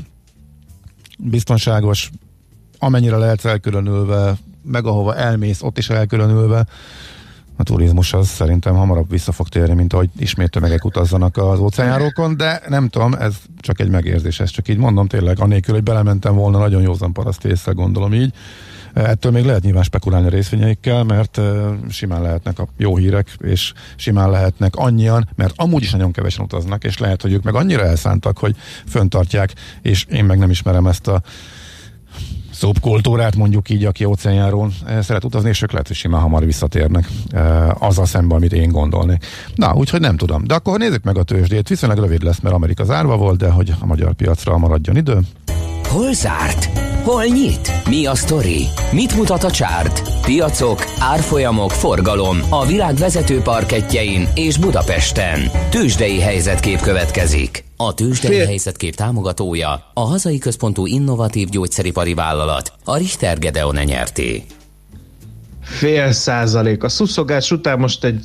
[1.19, 2.11] biztonságos,
[2.79, 6.67] amennyire lehet elkülönülve, meg ahova elmész, ott is elkülönülve,
[7.59, 12.37] a turizmus az szerintem hamarabb vissza fog térni, mint ahogy ismét tömegek utazzanak az óceánjárókon,
[12.37, 16.35] de nem tudom, ez csak egy megérzés, ez csak így mondom tényleg, anélkül, hogy belementem
[16.35, 18.33] volna, nagyon józan paraszt észre gondolom így.
[18.93, 21.41] Ettől még lehet nyilván spekulálni a részvényeikkel, mert
[21.89, 26.85] simán lehetnek a jó hírek, és simán lehetnek annyian, mert amúgy is nagyon kevesen utaznak,
[26.85, 31.09] és lehet, hogy ők meg annyira elszántak, hogy föntartják, és én meg nem ismerem ezt
[31.09, 31.23] a
[32.59, 37.09] szubkultúrát, mondjuk így, aki óceánjáról eh, szeret utazni, és ők lehet, hogy simán hamar visszatérnek
[37.31, 39.27] eh, azzal szemben, amit én gondolnék.
[39.55, 40.47] Na, úgyhogy nem tudom.
[40.47, 41.69] De akkor nézzük meg a tőzsdét.
[41.69, 45.19] Viszonylag rövid lesz, mert Amerika zárva volt, de hogy a magyar piacra maradjon idő.
[45.89, 46.65] Hol zárt?
[47.03, 47.89] Hol nyit?
[47.89, 48.67] Mi a sztori?
[48.93, 50.23] Mit mutat a csárt?
[50.23, 55.41] Piacok, árfolyamok, forgalom a világ vezető parketjein és Budapesten.
[55.71, 57.65] Tősdei helyzetkép következik.
[57.77, 58.47] A Tősdei Fél...
[58.47, 64.45] helyzetkép támogatója a hazai központú innovatív gyógyszeripari vállalat, a Richter Gedeon nyerté.
[65.63, 66.83] Fél százalék.
[66.83, 68.25] A szuszogás után most egy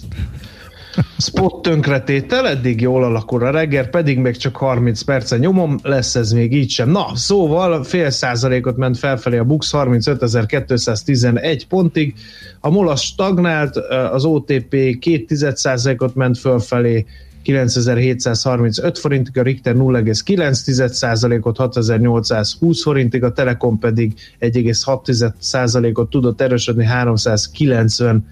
[1.18, 6.32] Spot tönkretétel, eddig jól alakul a reggel, pedig még csak 30 perce nyomom, lesz ez
[6.32, 6.90] még így sem.
[6.90, 12.14] Na, szóval fél százalékot ment felfelé a Bux 35.211 pontig,
[12.60, 13.78] a MOLA stagnált,
[14.12, 17.06] az OTP 2 százalékot ment fölfelé,
[17.44, 28.26] 9735 forintig, a Richter 0,9%-ot 6820 forintig, a Telekom pedig 1,6%-ot tudott erősödni 390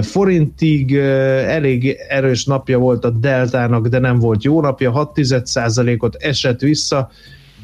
[0.00, 0.96] forintig.
[0.96, 7.10] Elég erős napja volt a Deltának, de nem volt jó napja, 6%-ot esett vissza,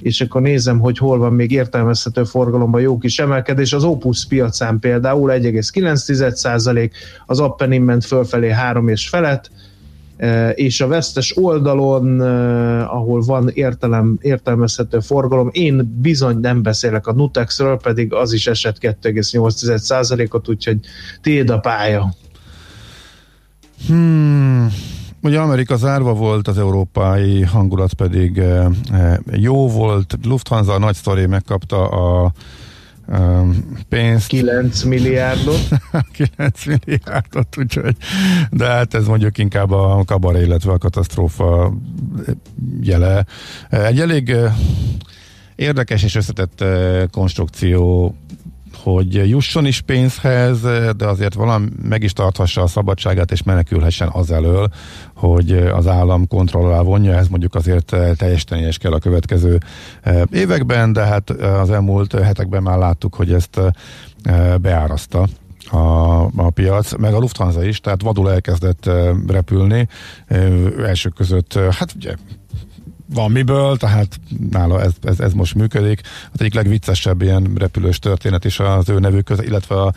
[0.03, 3.73] és akkor nézem, hogy hol van még értelmezhető forgalomban jó kis emelkedés.
[3.73, 6.91] Az Opus piacán például 1,9%,
[7.27, 9.51] az Appenin ment fölfelé 3 és felett,
[10.55, 12.21] és a vesztes oldalon,
[12.81, 18.77] ahol van értelem, értelmezhető forgalom, én bizony nem beszélek a Nutexről, pedig az is esett
[18.81, 20.79] 2,8%-ot, úgyhogy
[21.23, 22.15] tiéd a pálya.
[23.87, 24.69] Hmm.
[25.23, 28.43] Ugye Amerika zárva volt, az európai hangulat pedig
[29.33, 30.19] jó volt.
[30.23, 32.33] Lufthansa nagy sztori megkapta a
[33.89, 34.27] pénzt.
[34.27, 35.69] 9 milliárdot.
[36.37, 37.97] 9 milliárdot, úgyhogy,
[38.51, 41.73] de hát ez mondjuk inkább a kabaré, illetve a katasztrófa
[42.81, 43.27] jele.
[43.71, 44.37] Egy elég
[45.57, 46.65] érdekes és összetett
[47.11, 48.15] konstrukció
[48.75, 50.61] hogy jusson is pénzhez,
[50.97, 54.69] de azért valami meg is tarthassa a szabadságát, és menekülhessen az elől,
[55.15, 59.59] hogy az állam kontroll vonja, ez mondjuk azért teljesíteni is kell a következő
[60.33, 63.61] években, de hát az elmúlt hetekben már láttuk, hogy ezt
[64.61, 65.27] beáraszta
[65.71, 68.91] a, a piac, meg a Lufthansa is, tehát vadul elkezdett
[69.27, 69.89] repülni,
[70.87, 72.15] elsők között, hát ugye
[73.15, 76.01] van miből, tehát nála ez, ez, ez most működik.
[76.33, 79.93] Az egyik legviccesebb ilyen repülős történet is az ő nevük illetve a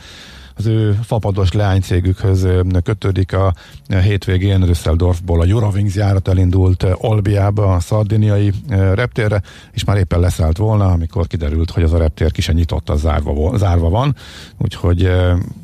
[0.55, 2.47] az ő fapados leánycégükhöz
[2.83, 3.53] kötődik a
[3.87, 8.51] hétvégén Düsseldorfból a Eurowings járat elindult Olbiába, a szardiniai
[8.93, 12.89] reptérre, és már éppen leszállt volna, amikor kiderült, hogy az a reptér ki se nyitott,
[12.89, 14.15] az zárva, zárva van,
[14.57, 15.11] úgyhogy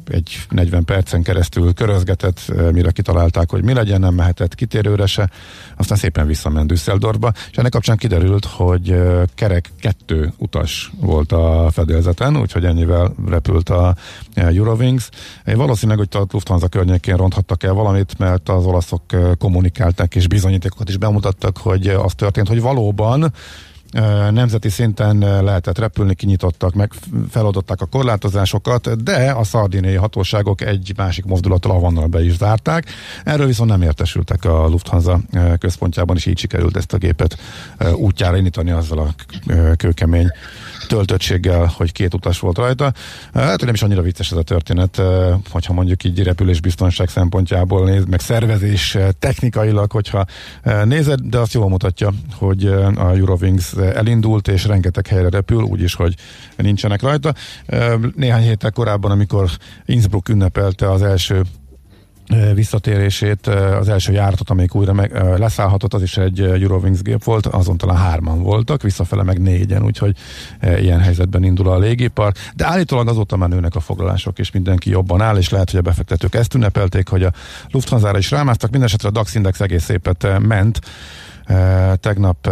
[0.10, 5.30] egy 40 percen keresztül körözgetett, mire kitalálták, hogy mi legyen, nem mehetett kitérőre se,
[5.78, 8.96] aztán szépen visszament Düsseldorfba, és ennek kapcsán kiderült, hogy
[9.36, 13.96] kerek kettő utas volt a fedélzeten, úgyhogy ennyivel repült a
[14.34, 15.10] Eurowings.
[15.46, 19.02] Valószínűleg, hogy a Lufthansa környékén ronthattak el valamit, mert az olaszok
[19.38, 23.34] kommunikáltak és bizonyítékokat is bemutattak, hogy az történt, hogy valóban
[24.32, 26.92] nemzeti szinten lehetett repülni, kinyitottak, meg
[27.30, 32.86] feladották a korlátozásokat, de a szardiniai hatóságok egy másik mozdulattal avannal be is zárták.
[33.24, 35.20] Erről viszont nem értesültek a Lufthansa
[35.60, 37.38] központjában, és így sikerült ezt a gépet
[37.96, 39.14] útjára indítani azzal a
[39.76, 40.28] kőkemény
[40.88, 42.94] töltöttséggel, hogy két utas volt rajta.
[43.34, 45.02] Hát, hogy nem is annyira vicces ez a történet,
[45.50, 50.26] hogyha mondjuk így repülésbiztonság szempontjából néz, meg szervezés technikailag, hogyha
[50.84, 56.16] nézed, de azt jól mutatja, hogy a Eurowings elindult, és rengeteg helyre repül, úgyis, hogy
[56.56, 57.34] nincsenek rajta.
[58.16, 59.50] Néhány héttel korábban, amikor
[59.86, 61.42] Innsbruck ünnepelte az első
[62.54, 67.78] visszatérését, az első járatot, amelyik újra meg, leszállhatott, az is egy Eurowings gép volt, azon
[67.78, 70.16] talán hárman voltak, visszafele meg négyen, úgyhogy
[70.62, 72.34] ilyen helyzetben indul a légipar.
[72.56, 75.84] De állítólag azóta már nőnek a foglalások, és mindenki jobban áll, és lehet, hogy a
[75.84, 77.32] befektetők ezt ünnepelték, hogy a
[77.72, 80.80] Lufthansa-ra is rámáztak, mindenesetre a DAX Index egész szépet ment,
[81.96, 82.50] tegnap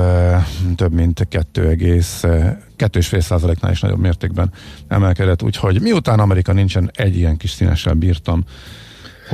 [0.76, 4.52] több mint 2,5 százaléknál is nagyobb mértékben
[4.88, 8.44] emelkedett, úgyhogy miután Amerika nincsen, egy ilyen kis színessel bírtam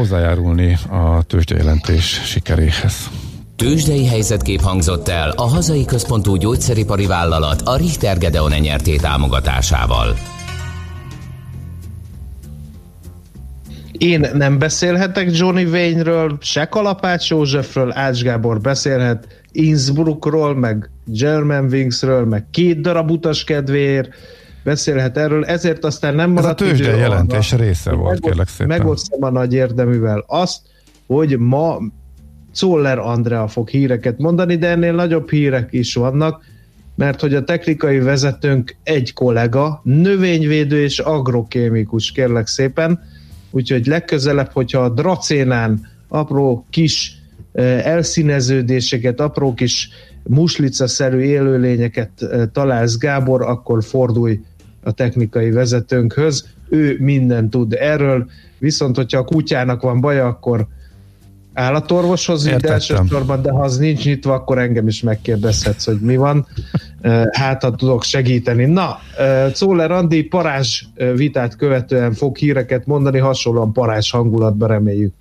[0.02, 3.10] hozzájárulni a tőzsdejelentés sikeréhez.
[3.56, 10.16] Tőzsdei helyzetkép hangzott el a hazai központú gyógyszeripari vállalat a Richter Gedeon nyerté támogatásával.
[13.92, 22.26] Én nem beszélhetek Johnny Wayne-ről, se Kalapács Józsefről, Ács Gábor beszélhet Innsbruckról, meg German Wingsről,
[22.26, 24.10] meg két darab utas kedvéért,
[24.64, 28.48] beszélhet erről, ezért aztán nem maradt Ez a tőzsde jelentés arra, része volt, megoszt, kérlek
[28.48, 28.78] szépen.
[28.78, 30.62] Megosztom a nagy érdeművel azt,
[31.08, 31.78] hogy ma
[32.54, 36.44] Czoller Andrea fog híreket mondani, de ennél nagyobb hírek is vannak,
[36.96, 43.00] mert hogy a technikai vezetőnk egy kollega, növényvédő és agrokémikus, kérlek szépen,
[43.52, 47.16] úgyhogy legközelebb, hogyha a dracénán apró kis
[47.84, 49.90] elszíneződéseket, apró kis
[50.24, 52.10] muslica-szerű élőlényeket
[52.52, 54.40] találsz Gábor, akkor fordulj
[54.84, 56.48] a technikai vezetőnkhöz.
[56.70, 60.68] Ő minden tud erről, viszont hogyha a kutyának van baja, akkor
[61.54, 66.48] állatorvoshoz vidd elsősorban, de ha az nincs nyitva, akkor engem is megkérdezhetsz, hogy mi van.
[67.32, 68.66] Hát, ha tudok segíteni.
[68.66, 69.00] Na,
[69.54, 70.84] Czoller Andi parázs
[71.16, 75.14] vitát követően fog híreket mondani, hasonlóan parázs hangulatban reméljük.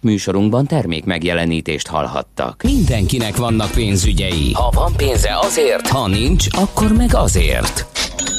[0.00, 2.62] Műsorunkban termék megjelenítést hallhattak.
[2.62, 4.52] Mindenkinek vannak pénzügyei.
[4.52, 7.93] Ha van pénze azért, ha nincs, akkor meg azért.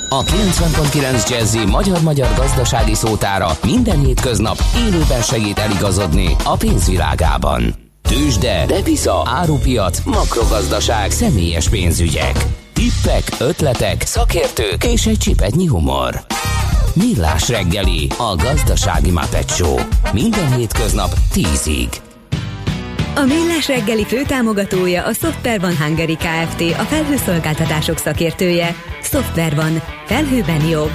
[0.10, 7.76] A 90.9 Jazzy magyar-magyar gazdasági szótára minden hétköznap élőben segít eligazodni a pénzvilágában.
[8.02, 12.46] Tősde, devisa, árupiac, makrogazdaság, személyes pénzügyek.
[12.74, 16.26] Tippek, ötletek, szakértők és egy csipetnyi humor.
[16.94, 19.80] Millás reggeli, a gazdasági mapetsó.
[20.14, 22.05] Minden hétköznap 10-ig.
[23.18, 26.62] A Millás reggeli főtámogatója a Software One Hungary Kft.
[26.62, 28.76] A felhőszolgáltatások szakértője.
[29.04, 29.84] Software One.
[30.06, 30.92] Felhőben jobb.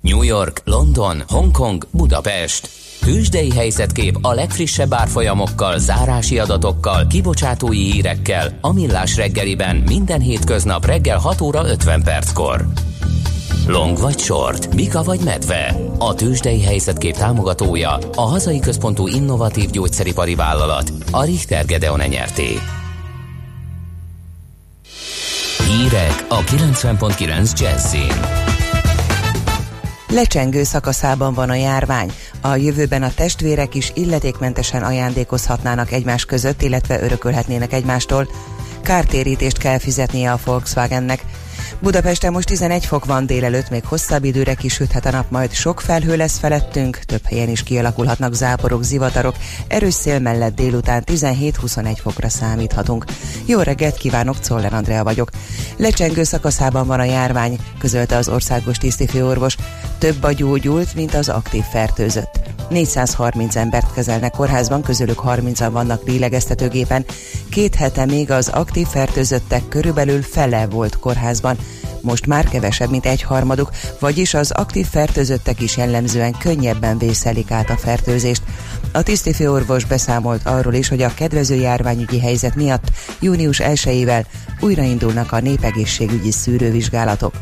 [0.00, 2.68] New York, London, Hongkong, Budapest.
[3.04, 11.18] Hősdei helyzetkép a legfrissebb árfolyamokkal, zárási adatokkal, kibocsátói hírekkel a Millás reggeliben minden hétköznap reggel
[11.18, 12.66] 6 óra 50 perckor.
[13.66, 15.76] Long vagy short, Mika vagy medve.
[15.98, 22.58] A tőzsdei helyzetkép támogatója a hazai központú innovatív gyógyszeripari vállalat, a Richter Gedeon nyerté.
[25.66, 28.20] Hírek a 90.9 Jazzin.
[30.08, 32.12] Lecsengő szakaszában van a járvány.
[32.40, 38.28] A jövőben a testvérek is illetékmentesen ajándékozhatnának egymás között, illetve örökölhetnének egymástól.
[38.82, 41.24] Kártérítést kell fizetnie a Volkswagennek.
[41.78, 46.16] Budapesten most 11 fok van délelőtt, még hosszabb időre kisüthet a nap, majd sok felhő
[46.16, 49.36] lesz felettünk, több helyen is kialakulhatnak záporok, zivatarok,
[49.68, 53.04] erős szél mellett délután 17-21 fokra számíthatunk.
[53.44, 55.30] Jó reggelt kívánok, Czoller Andrea vagyok.
[55.76, 59.56] Lecsengő szakaszában van a járvány, közölte az országos tisztifőorvos.
[59.98, 62.42] Több a gyógyult, mint az aktív fertőzött.
[62.72, 67.04] 430 embert kezelnek kórházban, közülük 30-an vannak lélegeztetőgépen.
[67.50, 71.51] Két hete még az aktív fertőzöttek körülbelül fele volt kórházban,
[72.00, 77.70] most már kevesebb, mint egy harmaduk, vagyis az aktív fertőzöttek is jellemzően könnyebben vészelik át
[77.70, 78.42] a fertőzést.
[78.92, 82.90] A tisztifőorvos beszámolt arról is, hogy a kedvező járványügyi helyzet miatt
[83.20, 84.24] június 1-ével
[84.60, 87.34] újraindulnak a népegészségügyi szűrővizsgálatok.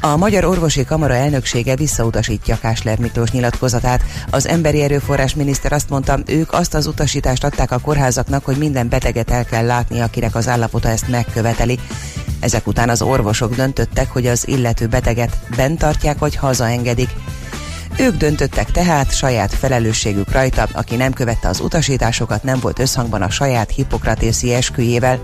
[0.00, 4.02] A Magyar Orvosi Kamara elnöksége visszautasítja Kásler Miklós nyilatkozatát.
[4.30, 8.88] Az emberi erőforrás miniszter azt mondta, ők azt az utasítást adták a kórházaknak, hogy minden
[8.88, 11.78] beteget el kell látni, akinek az állapota ezt megköveteli.
[12.40, 17.10] Ezek után az orvosok döntöttek, hogy az illető beteget bent tartják vagy hazaengedik.
[17.98, 23.30] Ők döntöttek tehát saját felelősségük rajta, aki nem követte az utasításokat, nem volt összhangban a
[23.30, 25.20] saját hipokratészi esküjével.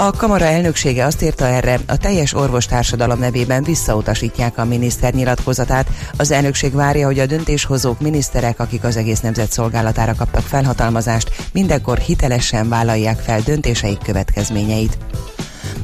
[0.00, 5.88] A kamara elnöksége azt írta erre, a teljes orvostársadalom nevében visszautasítják a miniszter nyilatkozatát.
[6.16, 11.98] Az elnökség várja, hogy a döntéshozók miniszterek, akik az egész nemzet szolgálatára kaptak felhatalmazást, mindenkor
[11.98, 14.98] hitelesen vállalják fel döntéseik következményeit.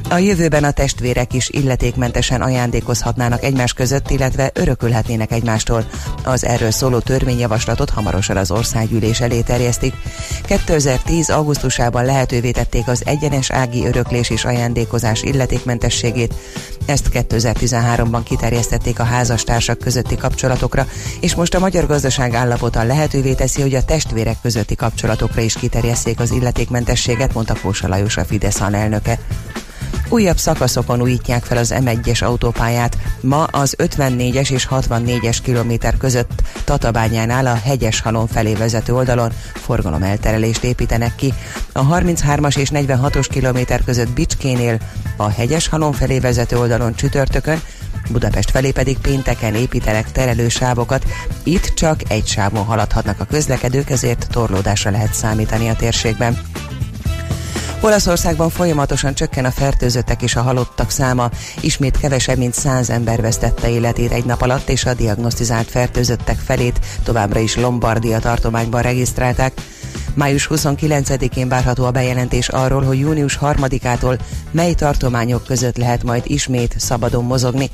[0.09, 5.85] A jövőben a testvérek is illetékmentesen ajándékozhatnának egymás között, illetve örökölhetnének egymástól.
[6.23, 9.93] Az erről szóló törvényjavaslatot hamarosan az országgyűlés elé terjesztik.
[10.45, 11.29] 2010.
[11.29, 16.33] augusztusában lehetővé tették az egyenes ági öröklés és ajándékozás illetékmentességét.
[16.85, 20.87] Ezt 2013-ban kiterjesztették a házastársak közötti kapcsolatokra,
[21.19, 26.19] és most a magyar gazdaság állapota lehetővé teszi, hogy a testvérek közötti kapcsolatokra is kiterjesszék
[26.19, 29.19] az illetékmentességet, mondta Kósa Lajos a Fidesz elnöke.
[30.09, 32.97] Újabb szakaszokon újítják fel az M1-es autópályát.
[33.21, 40.63] Ma az 54-es és 64-es kilométer között Tatabányánál a hegyes halon felé vezető oldalon forgalomelterelést
[40.63, 41.33] építenek ki.
[41.71, 44.77] A 33-as és 46-os kilométer között Bicskénél
[45.17, 47.61] a hegyes halon felé vezető oldalon csütörtökön
[48.09, 51.05] Budapest felé pedig pénteken építenek terelősávokat.
[51.43, 56.37] Itt csak egy sávon haladhatnak a közlekedők, ezért torlódásra lehet számítani a térségben.
[57.81, 61.29] Olaszországban folyamatosan csökken a fertőzöttek és a halottak száma.
[61.61, 66.79] Ismét kevesebb, mint 100 ember vesztette életét egy nap alatt, és a diagnosztizált fertőzöttek felét
[67.03, 69.53] továbbra is Lombardia tartományban regisztrálták.
[70.17, 74.19] Május 29-én várható a bejelentés arról, hogy június 3-ától
[74.51, 77.69] mely tartományok között lehet majd ismét szabadon mozogni.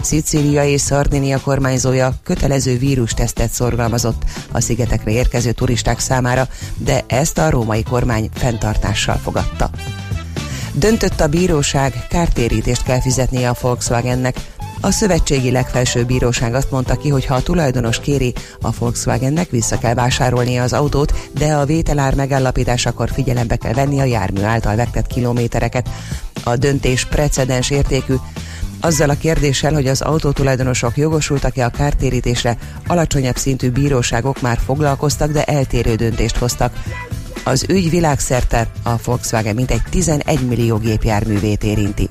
[0.00, 4.22] Szicília és Szardinia kormányzója kötelező vírustesztet szorgalmazott
[4.52, 9.70] a szigetekre érkező turisták számára, de ezt a római kormány fenntartással fogadta.
[10.72, 14.36] Döntött a bíróság, kártérítést kell fizetnie a Volkswagennek,
[14.86, 19.78] a szövetségi legfelsőbb bíróság azt mondta ki, hogy ha a tulajdonos kéri, a Volkswagennek vissza
[19.78, 25.06] kell vásárolnia az autót, de a vételár megállapításakor figyelembe kell venni a jármű által vektet
[25.06, 25.88] kilométereket.
[26.44, 28.14] A döntés precedens értékű,
[28.80, 32.56] azzal a kérdéssel, hogy az autótulajdonosok jogosultak-e a kártérítésre,
[32.86, 36.72] alacsonyabb szintű bíróságok már foglalkoztak, de eltérő döntést hoztak.
[37.44, 42.08] Az ügy világszerte a Volkswagen mintegy 11 millió gépjárművét érinti.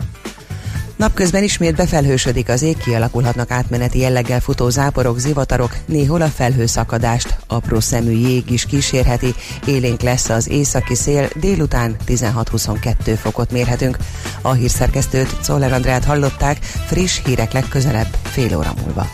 [0.95, 7.79] Napközben ismét befelhősödik az ég, kialakulhatnak átmeneti jelleggel futó záporok, zivatarok, néhol a felhőszakadást, apró
[7.79, 9.33] szemű jég is kísérheti,
[9.65, 13.97] élénk lesz az északi szél, délután 16-22 fokot mérhetünk.
[14.41, 19.07] A hírszerkesztőt, Czoller Andrát hallották, friss hírek legközelebb, fél óra múlva.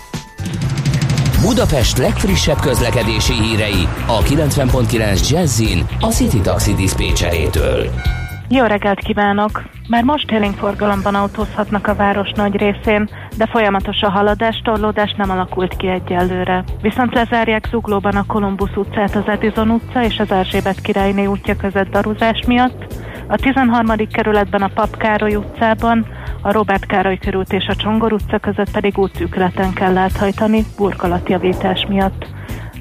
[1.42, 7.90] Budapest legfrissebb közlekedési hírei a 90.9 Jazzin a City Taxi Dispécsejétől.
[8.48, 9.81] Jó reggelt kívánok!
[9.92, 15.30] Már most élénk forgalomban autózhatnak a város nagy részén, de folyamatos a haladás, torlódás nem
[15.30, 16.64] alakult ki egyelőre.
[16.82, 21.90] Viszont lezárják Zuglóban a Kolumbusz utcát az Edison utca és az Erzsébet királyné útja között
[21.90, 22.94] daruzás miatt,
[23.28, 23.88] a 13.
[24.12, 26.06] kerületben a Pap Károly utcában,
[26.42, 32.26] a Robert Károly körút és a Csongor utca között pedig útszűkületen kell áthajtani burkolatjavítás miatt.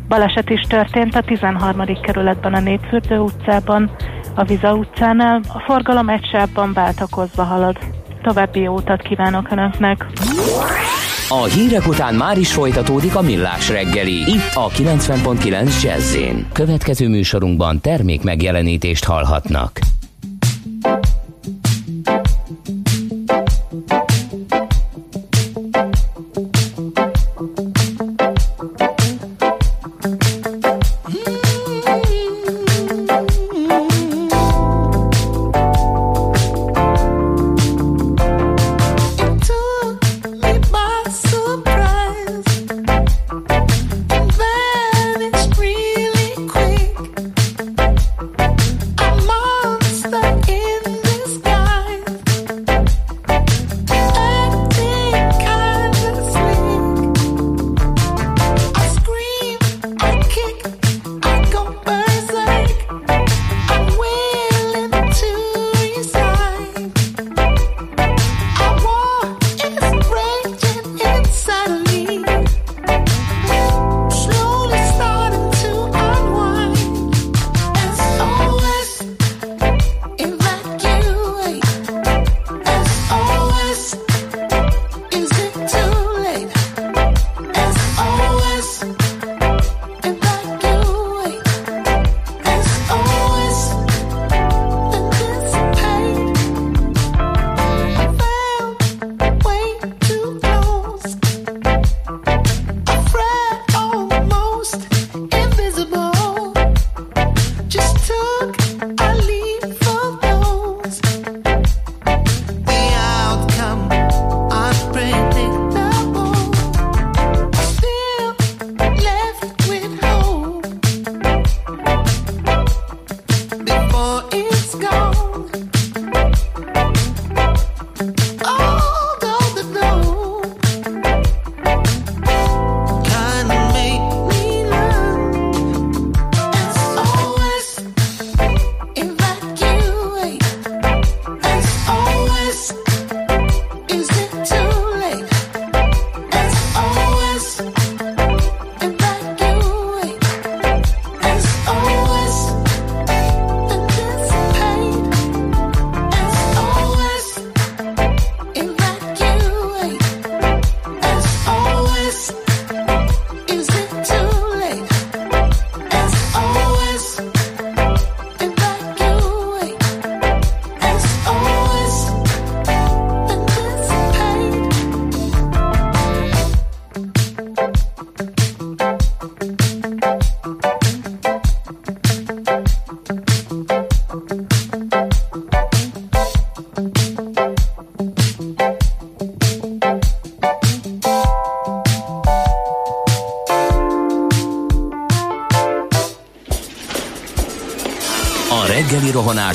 [0.08, 2.00] Baleset is történt a 13.
[2.02, 3.90] kerületben a Népfürdő utcában,
[4.34, 7.78] a Viza utcánál, a forgalom egy sávban váltakozva halad.
[8.22, 10.06] További jó utat kívánok Önöknek!
[11.28, 16.16] A hírek után már is folytatódik a millás reggeli, itt a 90.9 jazz
[16.52, 19.78] Következő műsorunkban termék megjelenítést hallhatnak.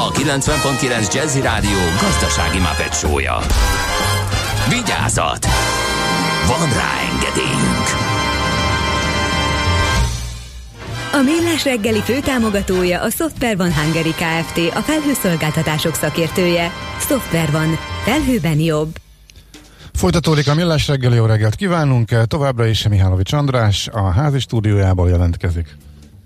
[0.00, 3.38] a 90.9 Jazzy Rádió gazdasági mapetsója.
[4.68, 5.46] Vigyázat!
[6.46, 7.86] Van rá engedélyünk!
[11.12, 14.74] A Millás reggeli főtámogatója a Software van Hungary Kft.
[14.74, 16.72] A felhőszolgáltatások szakértője.
[17.00, 17.78] Software van.
[18.04, 18.96] Felhőben jobb.
[19.92, 22.26] Folytatódik a Millás reggeli, jó reggelt kívánunk.
[22.26, 25.76] Továbbra is Mihálovics András a házi stúdiójából jelentkezik.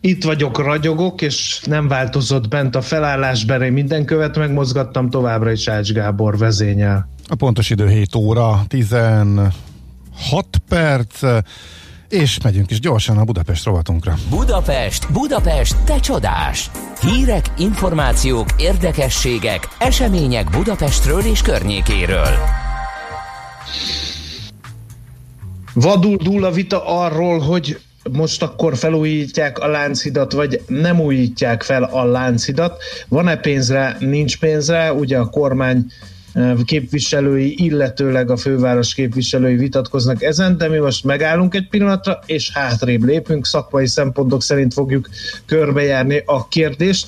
[0.05, 5.69] Itt vagyok, ragyogok, és nem változott bent a felállás, bere minden követ megmozgattam, továbbra is
[5.69, 7.09] Ács Gábor vezényel.
[7.29, 9.53] A pontos idő 7 óra, 16
[10.69, 11.21] perc,
[12.09, 14.15] és megyünk is gyorsan a Budapest rovatunkra.
[14.31, 16.71] Budapest, Budapest, te csodás!
[17.01, 22.37] Hírek, információk, érdekességek, események Budapestről és környékéről.
[25.75, 27.79] Vadul dúl a vita arról, hogy
[28.11, 32.83] most akkor felújítják a Lánchidat, vagy nem újítják fel a Lánchidat.
[33.09, 34.93] Van-e pénzre, nincs pénzre?
[34.93, 35.87] Ugye a kormány
[36.33, 42.53] eh, képviselői, illetőleg a főváros képviselői vitatkoznak ezen, de mi most megállunk egy pillanatra, és
[42.53, 45.09] hátrébb lépünk, szakmai szempontok szerint fogjuk
[45.47, 47.07] körbejárni a kérdést.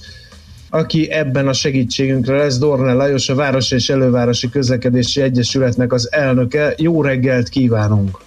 [0.70, 6.74] Aki ebben a segítségünkre lesz, Dorne Lajos, a Város és Elővárosi Közlekedési Egyesületnek az elnöke.
[6.76, 8.18] Jó reggelt kívánunk!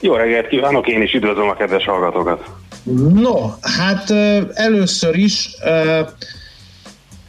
[0.00, 2.44] Jó reggelt kívánok, én is üdvözlöm a kedves hallgatókat.
[3.14, 4.10] No, hát
[4.54, 5.56] először is,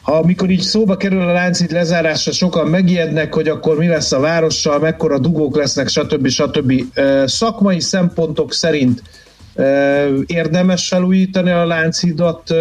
[0.04, 4.80] amikor így szóba kerül a láncid lezárása, sokan megijednek, hogy akkor mi lesz a várossal,
[4.80, 6.28] mekkora dugók lesznek, stb.
[6.28, 6.84] stb.
[7.26, 9.02] Szakmai szempontok szerint
[10.26, 12.54] érdemes felújítani a Lánchidat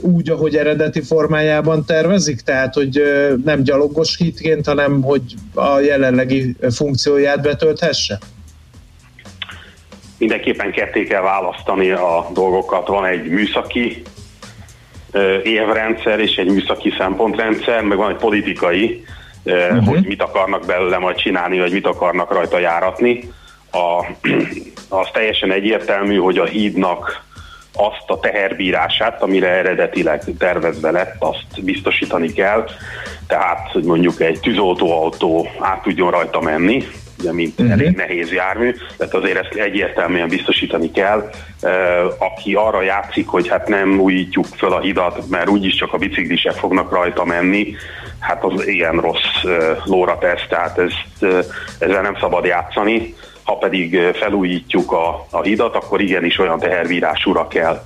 [0.00, 2.40] úgy, ahogy eredeti formájában tervezik?
[2.40, 3.02] Tehát, hogy
[3.44, 5.22] nem gyalogos hitként, hanem hogy
[5.54, 8.18] a jelenlegi funkcióját betölthesse?
[10.20, 12.88] Mindenképpen ketté kell választani a dolgokat.
[12.88, 14.02] Van egy műszaki
[15.42, 19.04] évrendszer és egy műszaki szempontrendszer, meg van egy politikai,
[19.44, 19.86] uh-huh.
[19.86, 23.32] hogy mit akarnak belőle majd csinálni, vagy mit akarnak rajta járatni.
[23.72, 24.06] A,
[25.00, 27.24] az teljesen egyértelmű, hogy a hídnak
[27.74, 32.68] azt a teherbírását, amire eredetileg tervezve lett, azt biztosítani kell.
[33.26, 36.84] Tehát, hogy mondjuk egy tűzoltóautó át tudjon rajta menni,
[37.20, 37.72] ugye, mint uh-huh.
[37.72, 41.30] elég nehéz jármű, tehát azért ezt egyértelműen biztosítani kell.
[42.18, 46.52] Aki arra játszik, hogy hát nem újítjuk föl a hidat, mert úgyis csak a biciklisek
[46.52, 47.74] fognak rajta menni,
[48.18, 49.42] hát az ilyen rossz
[49.84, 51.46] lóra tesz, tehát ezt,
[51.78, 53.14] ezzel nem szabad játszani.
[53.42, 57.84] Ha pedig felújítjuk a, a hidat, akkor igenis olyan tehervírásúra kell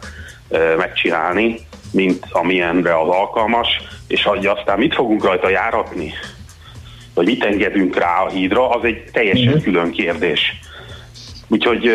[0.77, 1.57] megcsinálni,
[1.93, 3.69] mint amilyenre az alkalmas,
[4.09, 6.13] és hogy aztán mit fogunk rajta járatni,
[7.15, 9.63] vagy mit engedünk rá a hídra, az egy teljesen uh-huh.
[9.63, 10.41] külön kérdés.
[11.49, 11.91] Úgyhogy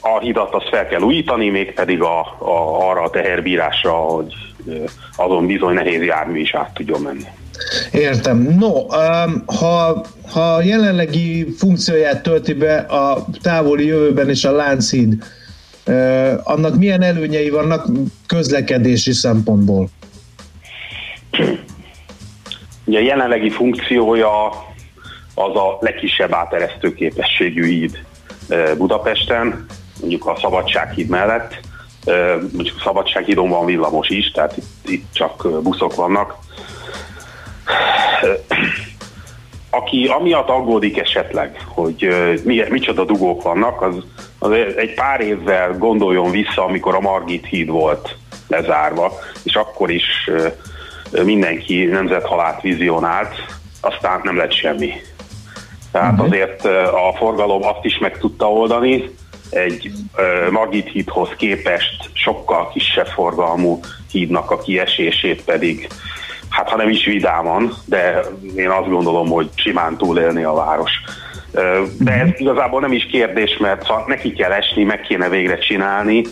[0.00, 4.34] a hidat azt fel kell újítani, mégpedig a, a, arra a teherbírásra, hogy
[5.16, 7.24] azon bizony nehéz jármű is át tudjon menni.
[7.92, 8.56] Értem.
[8.58, 15.24] No, um, ha, ha jelenlegi funkcióját tölti be a távoli jövőben is a Lánchíd,
[15.86, 17.86] uh, annak milyen előnyei vannak
[18.26, 19.88] közlekedési szempontból?
[22.90, 24.48] Ugye a jelenlegi funkciója
[25.34, 27.98] az a legkisebb áteresztő képességű híd
[28.78, 29.66] Budapesten,
[30.00, 31.60] mondjuk a Szabadsághíd mellett,
[32.52, 36.34] mondjuk a Szabadsághídon van villamos is, tehát itt, itt csak buszok vannak.
[39.70, 42.08] Aki amiatt aggódik esetleg, hogy
[42.44, 43.94] mi, micsoda dugók vannak, az,
[44.38, 48.16] az egy pár évvel gondoljon vissza, amikor a Margit híd volt
[48.48, 49.12] lezárva,
[49.42, 50.30] és akkor is
[51.24, 53.34] mindenki nemzethalált vizionált,
[53.80, 54.92] aztán nem lett semmi.
[55.92, 56.26] Tehát uh-huh.
[56.26, 59.10] azért a forgalom azt is meg tudta oldani,
[59.50, 59.90] egy
[60.50, 63.80] Margit hídhoz képest sokkal kisebb forgalmú
[64.10, 65.88] hídnak a kiesését pedig,
[66.48, 68.20] hát ha nem is vidáman, de
[68.56, 70.90] én azt gondolom, hogy simán túlélni a város.
[71.98, 76.24] De ez igazából nem is kérdés, mert neki kell esni, meg kéne végre csinálni,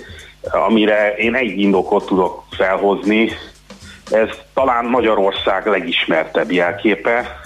[0.43, 3.31] amire én egy indokot tudok felhozni,
[4.11, 7.41] ez talán Magyarország legismertebb jelképe,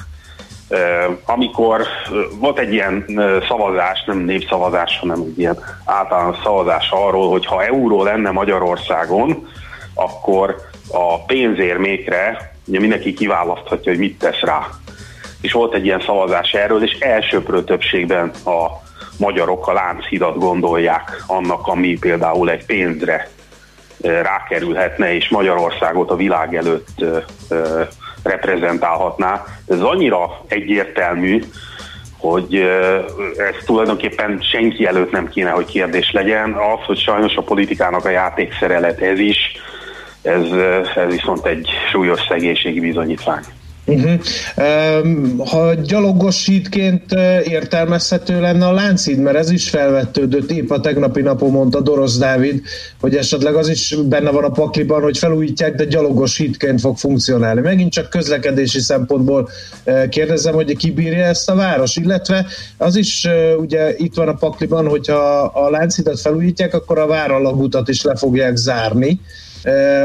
[1.24, 1.82] amikor
[2.38, 3.04] volt egy ilyen
[3.48, 9.48] szavazás, nem népszavazás, hanem egy ilyen általános szavazás arról, hogy ha euró lenne Magyarországon,
[9.94, 10.56] akkor
[10.92, 14.66] a pénzérmékre ugye mindenki kiválaszthatja, hogy mit tesz rá.
[15.40, 18.66] És volt egy ilyen szavazás erről, és elsőprő többségben a
[19.18, 23.30] magyarok a Lánchidat gondolják annak, ami például egy pénzre
[24.02, 27.04] rákerülhetne, és Magyarországot a világ előtt
[28.22, 29.44] reprezentálhatná.
[29.68, 31.42] Ez annyira egyértelmű,
[32.18, 32.54] hogy
[33.36, 36.52] ez tulajdonképpen senki előtt nem kéne, hogy kérdés legyen.
[36.52, 39.38] Az, hogy sajnos a politikának a játékszere lett ez is,
[40.22, 40.44] ez,
[40.94, 43.42] ez viszont egy súlyos szegénységi bizonyítvány.
[43.94, 45.48] Uh-huh.
[45.48, 47.04] Ha gyalogos hídként
[47.44, 52.62] értelmezhető lenne a Lánchíd, mert ez is felvetődött, épp a tegnapi napon mondta Dorosz Dávid,
[53.00, 57.60] hogy esetleg az is benne van a pakliban, hogy felújítják, de gyalogos hídként fog funkcionálni.
[57.60, 59.48] Megint csak közlekedési szempontból
[60.08, 63.28] kérdezem, hogy ki bírja ezt a város, illetve az is
[63.58, 68.56] ugye itt van a pakliban, hogyha a Lánchidat felújítják, akkor a Váralagutat is le fogják
[68.56, 69.20] zárni,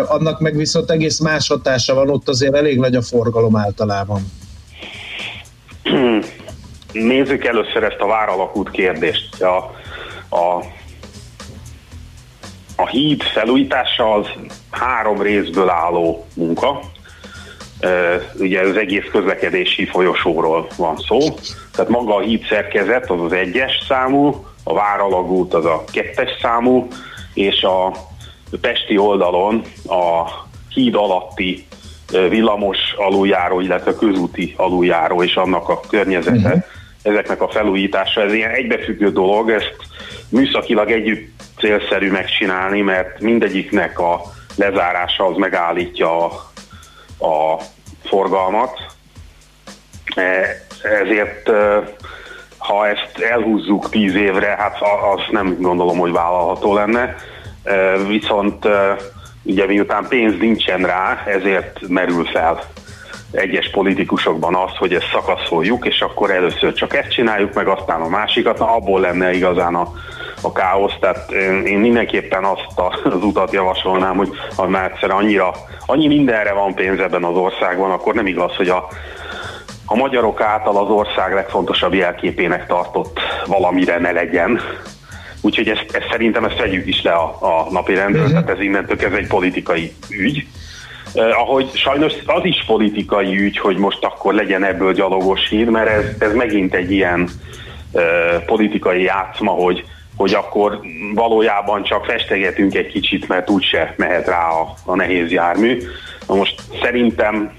[0.08, 4.32] annak meg viszont egész más hatása van, ott azért elég nagy a forgalom általában.
[6.92, 9.42] Nézzük először ezt a váralakút kérdést.
[9.42, 9.58] A,
[10.30, 10.64] a,
[12.76, 14.28] a híd felújítása az
[14.72, 16.80] három részből álló munka.
[18.40, 21.18] Ugye az egész közlekedési folyosóról van szó.
[21.72, 26.88] Tehát maga a híd szerkezet az az egyes számú, a váralagút az a kettes számú,
[27.34, 27.94] és a
[28.62, 30.30] pesti oldalon a
[30.70, 31.68] híd alatti
[32.12, 36.64] villamos aluljáró, illetve közúti aluljáró és annak a környezete, uh-huh.
[37.02, 39.76] ezeknek a felújítása, ez ilyen egybefüggő dolog, ezt
[40.30, 44.22] műszakilag együtt célszerű megcsinálni, mert mindegyiknek a
[44.56, 46.32] lezárása az megállítja a,
[47.26, 47.60] a
[48.04, 48.80] forgalmat.
[50.16, 50.66] E,
[51.02, 51.50] ezért
[52.58, 54.78] ha ezt elhúzzuk tíz évre, hát
[55.16, 57.16] azt nem gondolom, hogy vállalható lenne
[58.08, 58.68] viszont
[59.44, 62.60] ugye miután pénz nincsen rá, ezért merül fel
[63.32, 68.08] egyes politikusokban az, hogy ezt szakaszoljuk, és akkor először csak ezt csináljuk, meg aztán a
[68.08, 69.92] másikat, na abból lenne igazán a,
[70.42, 71.32] a káosz, tehát
[71.66, 75.54] én mindenképpen azt az utat javasolnám, hogy ha már egyszer annyira,
[75.86, 78.88] annyi mindenre van pénz ebben az országban, akkor nem igaz, hogy a,
[79.86, 84.62] a magyarok által az ország legfontosabb jelképének tartott valamire ne legyen,
[85.42, 88.40] Úgyhogy ezt, ezt szerintem ezt vegyük is le a, a napi rendről, uh-huh.
[88.40, 90.48] tehát ez innentől ez egy politikai ügy.
[91.14, 95.90] Uh, ahogy sajnos az is politikai ügy, hogy most akkor legyen ebből gyalogos hír, mert
[95.90, 97.30] ez, ez megint egy ilyen
[97.92, 98.02] uh,
[98.46, 99.84] politikai játszma, hogy,
[100.16, 100.80] hogy akkor
[101.14, 105.82] valójában csak festegetünk egy kicsit, mert úgyse mehet rá a, a nehéz jármű.
[106.28, 107.52] Na most szerintem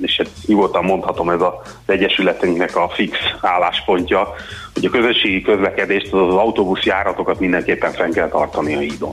[0.00, 1.52] és ezt nyugodtan mondhatom, ez az
[1.86, 4.34] Egyesületünknek a fix álláspontja,
[4.74, 9.12] hogy a közösségi közlekedést, az, az autóbusz járatokat mindenképpen fenn kell tartani a hídon.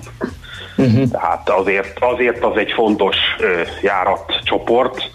[0.77, 1.09] Uh-huh.
[1.11, 5.11] Tehát azért, azért az egy fontos uh, járatcsoport,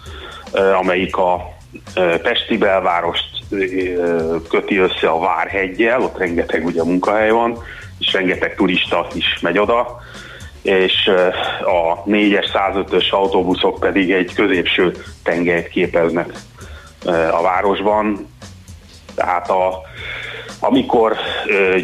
[0.53, 1.53] uh, amelyik a
[1.95, 7.57] uh, Pesti belvárost uh, köti össze a Várhegyel, ott rengeteg ugye munkahely van,
[7.99, 9.99] és rengeteg turista is megy oda,
[10.67, 11.11] és
[11.61, 16.31] a 4-es, 105-ös autóbuszok pedig egy középső tengelyt képeznek
[17.31, 18.27] a városban.
[19.15, 19.81] Tehát a,
[20.59, 21.15] amikor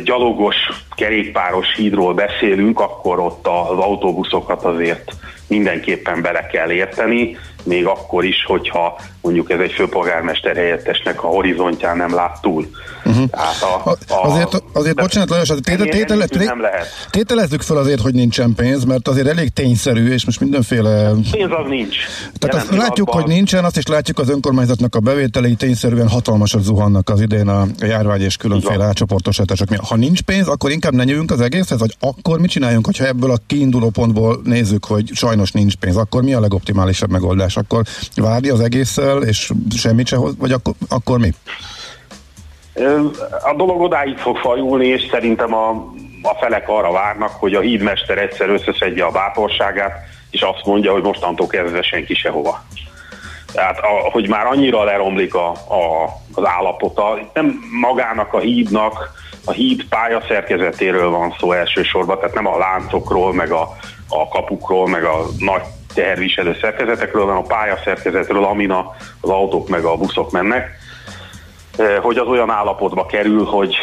[0.03, 0.55] gyalogos,
[0.95, 5.11] kerékpáros hídról beszélünk, akkor ott az autóbuszokat azért
[5.47, 11.97] mindenképpen bele kell érteni, még akkor is, hogyha mondjuk ez egy főpolgármester helyettesnek a horizontján
[11.97, 12.67] nem lát túl.
[13.05, 13.29] Uh-huh.
[13.29, 16.25] Tehát a, a, azért, azért bocsánat Lajos, tétel, tétele,
[16.57, 16.87] lehet.
[17.09, 21.11] tételezzük fel azért, hogy nincsen pénz, mert azért elég tényszerű, és most mindenféle...
[21.31, 21.95] Pénz az nincs.
[22.33, 27.09] Tehát azt látjuk, hogy nincsen, azt is látjuk az önkormányzatnak a bevételei tényszerűen hatalmasat zuhannak
[27.09, 29.85] az idén a járvány és különféle átcsoportosítások miatt.
[29.85, 33.31] Ha nincs pénz, akkor inkább ne nyúljunk az egészhez, vagy akkor mit csináljunk, hogyha ebből
[33.31, 37.52] a kiinduló pontból nézzük, hogy sajnos nincs pénz, akkor mi a legoptimálisabb megoldás?
[37.55, 37.83] Akkor
[38.15, 41.29] várni az egésszel, és semmit se hoz, vagy akkor, akkor mi?
[43.43, 45.69] A dolog odáig fog fajulni, és szerintem a,
[46.21, 49.91] a felek arra várnak, hogy a hídmester egyszer összeszedje a bátorságát,
[50.29, 52.63] és azt mondja, hogy mostantól kezdve senki sehova.
[53.53, 59.11] Tehát, a, hogy már annyira leromlik a, a, az állapota, nem magának a hídnak,
[59.45, 63.77] a híd pályaszerkezetéről van szó elsősorban, tehát nem a láncokról, meg a,
[64.09, 65.61] a kapukról, meg a nagy
[65.93, 70.69] teherviselő szerkezetekről, hanem a pályaszerkezetről, amin az autók meg a buszok mennek,
[72.01, 73.75] hogy az olyan állapotba kerül, hogy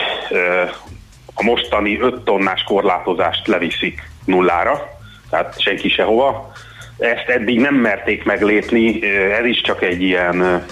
[1.34, 4.98] a mostani 5 tonnás korlátozást leviszik nullára,
[5.30, 6.52] tehát senki sehova.
[6.98, 10.64] Ezt eddig nem merték meglépni, ez is csak egy ilyen,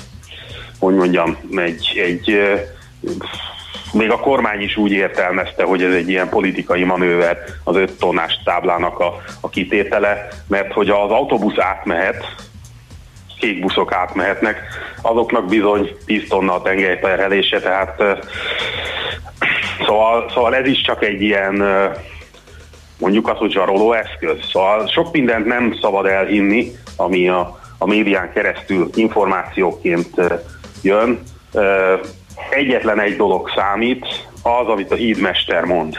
[0.78, 2.40] hogy mondjam, egy, egy
[3.92, 8.40] még a kormány is úgy értelmezte, hogy ez egy ilyen politikai manőver az 5 tonnás
[8.44, 12.24] táblának a, a kitétele, mert hogy az autóbusz átmehet,
[13.38, 14.62] kék buszok átmehetnek,
[15.02, 18.02] azoknak bizony 10 tonna a tengelyterhelése, tehát
[19.86, 21.62] szóval, szóval ez is csak egy ilyen
[22.98, 24.36] mondjuk azt, hogy zsaroló eszköz.
[24.52, 30.20] Szóval sok mindent nem szabad elhinni, ami a, a médián keresztül információként
[30.82, 31.22] jön.
[32.50, 34.06] Egyetlen egy dolog számít,
[34.42, 35.98] az, amit a hídmester mond.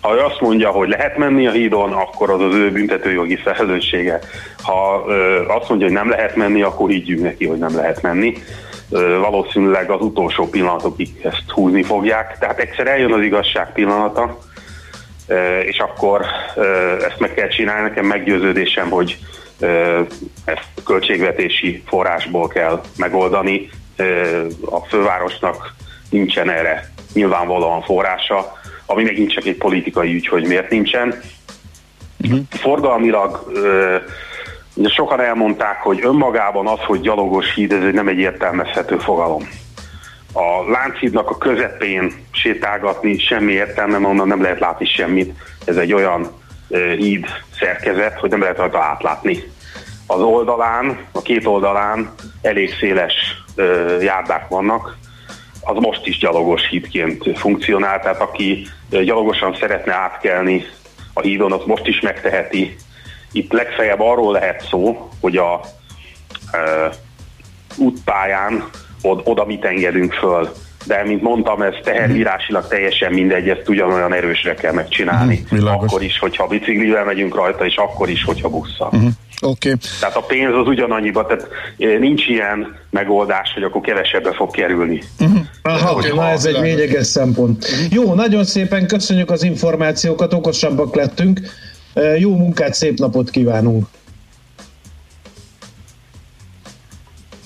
[0.00, 4.18] Ha ő azt mondja, hogy lehet menni a hídon, akkor az az ő büntetőjogi felelőssége.
[4.62, 8.36] Ha ö, azt mondja, hogy nem lehet menni, akkor higgyünk neki, hogy nem lehet menni.
[8.90, 12.38] Ö, valószínűleg az utolsó pillanatokig ezt húzni fogják.
[12.38, 14.38] Tehát egyszer eljön az igazság pillanata,
[15.26, 16.24] ö, és akkor
[16.56, 17.88] ö, ezt meg kell csinálni.
[17.88, 19.18] Nekem meggyőződésem, hogy
[20.44, 23.68] ezt költségvetési forrásból kell megoldani.
[24.70, 25.74] A fővárosnak
[26.10, 28.52] nincsen erre nyilvánvalóan forrása,
[28.86, 31.20] ami megint csak egy politikai ügy, hogy miért nincsen.
[32.24, 32.40] Uh-huh.
[32.50, 33.52] Forgalmilag
[34.74, 39.48] ugye sokan elmondták, hogy önmagában az, hogy gyalogos híd, ez nem egy értelmezhető fogalom.
[40.32, 45.34] A Lánchídnak a közepén sétálgatni semmi értelme, mert onnan nem lehet látni semmit.
[45.64, 46.40] Ez egy olyan
[46.96, 47.26] híd
[47.58, 49.42] szerkezet, hogy nem lehet rajta átlátni.
[50.06, 53.14] Az oldalán, a két oldalán elég széles
[54.00, 54.96] járdák vannak,
[55.64, 60.64] az most is gyalogos hídként funkcionál, tehát aki gyalogosan szeretne átkelni
[61.12, 62.76] a hídon, az most is megteheti.
[63.32, 65.60] Itt legfeljebb arról lehet szó, hogy a
[66.50, 66.90] e,
[67.76, 68.64] útpályán
[69.02, 70.52] od, oda mit engedünk föl.
[70.86, 75.44] De, mint mondtam, ez tehervírásilag teljesen mindegy, ezt ugyanolyan erősre kell megcsinálni.
[75.50, 75.84] Világos.
[75.86, 78.88] akkor is, hogyha biciklivel megyünk rajta, és akkor is, hogyha busszal.
[78.92, 79.10] Uh-huh.
[79.44, 79.68] Oké.
[79.68, 79.80] Okay.
[80.00, 85.02] Tehát a pénz az ugyanannyiba, tehát eh, nincs ilyen megoldás, hogy akkor kevesebbe fog kerülni.
[85.62, 87.66] Aha, Oké, na ez egy lényeges szempont.
[87.90, 91.40] Jó, nagyon szépen köszönjük az információkat, okosabbak lettünk.
[91.94, 93.86] Eh, Jó munkát, szép napot kívánunk!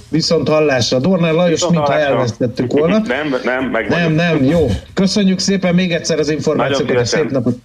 [0.08, 0.98] Viszont hallásra.
[0.98, 2.12] Dornál Lajos, Viszont mintha hallásra.
[2.14, 2.98] elvesztettük volna.
[2.98, 4.66] Nem, nem, meg Nem, nem, jó.
[4.94, 7.58] Köszönjük szépen még egyszer az információkat, szép napot.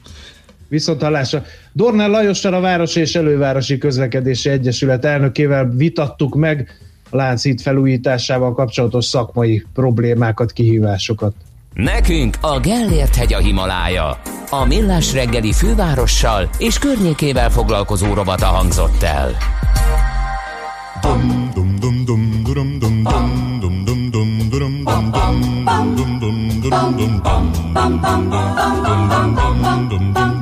[0.71, 1.43] Viszont hallásra.
[1.73, 9.05] Dornál Lajossal a Városi és Elővárosi Közlekedési Egyesület elnökével vitattuk meg a Lánchíd felújításával kapcsolatos
[9.05, 11.33] szakmai problémákat, kihívásokat.
[11.73, 14.21] Nekünk a Gellért hegy a Himalája.
[14.49, 19.31] A Millás reggeli fővárossal és környékével foglalkozó robata hangzott el.
[21.01, 26.67] Dum dum dum dum dum dum dum dum dum dum dum dum dum dum dum
[29.87, 30.40] dum dum dum.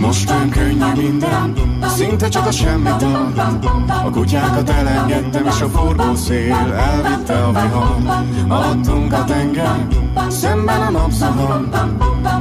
[0.00, 1.52] Most olyan könnyű minden,
[1.96, 3.02] szinte csak a semmit
[4.04, 7.96] A kutyákat elengedtem, és a forgó szél elvitte a vihar.
[8.48, 9.86] Alattunk a tenger,
[10.28, 11.68] szemben a napszahar.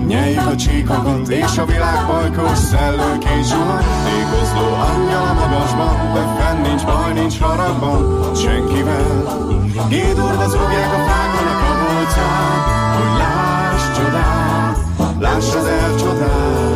[0.07, 3.83] Nyeljük a csíkokat, és a világ bajkos szellők és zsuhar.
[4.19, 9.56] Ékozló angyal a magasban, de fenn nincs baj, nincs haragban, senkivel.
[9.89, 12.59] Gédurva zúgják a fákon a kabolcán,
[12.97, 14.77] hogy láss csodát,
[15.19, 16.75] láss ezer csodát.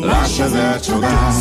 [0.00, 1.34] Láss ezer csodát.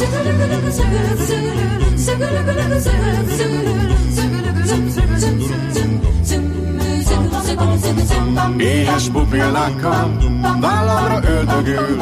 [8.57, 10.17] Éhes pupillákkal,
[10.61, 11.97] vállamra öldögül,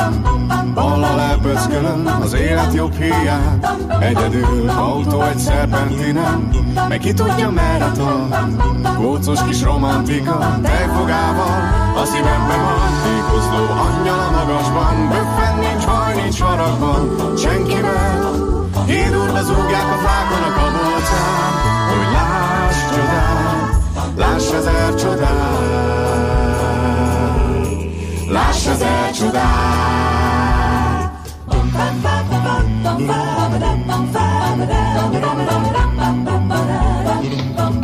[0.74, 3.78] ballal elpöckölöm az élet jobb híját.
[4.00, 6.50] Egyedül, autó egy szerpentinen,
[6.88, 8.36] meg ki tudja merre tart.
[8.96, 11.60] Kócos kis romantika, tejfogával,
[11.96, 12.92] a szívemben van.
[13.04, 18.32] Tékozló angyal a magasban, böffen nincs baj, nincs haragban, senkivel.
[18.86, 21.52] Hídurva zúgják a fákon a kabolcán,
[21.90, 23.41] hogy láss csodát,
[24.16, 25.30] láss ezer csodát.
[28.30, 30.02] Láss ezer csodát.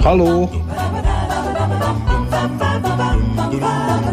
[0.03, 0.49] Haló!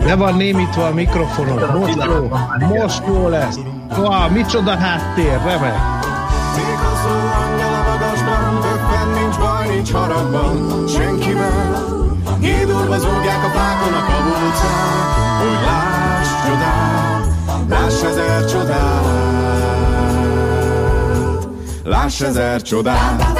[0.05, 1.79] Le van némítva a mikrofonod.
[1.79, 2.29] Most jó.
[2.69, 3.59] Most jó lesz.
[3.97, 5.75] Wow, micsoda háttér, remek.
[6.55, 11.94] Tékozló angyal a magasban, többen nincs baj, nincs haragban, senkivel.
[12.45, 19.05] Hídurva zúgják a fákon a kabolcán, hogy láss csodát, láss ezer csodát.
[21.85, 23.34] Láss ezer csodát.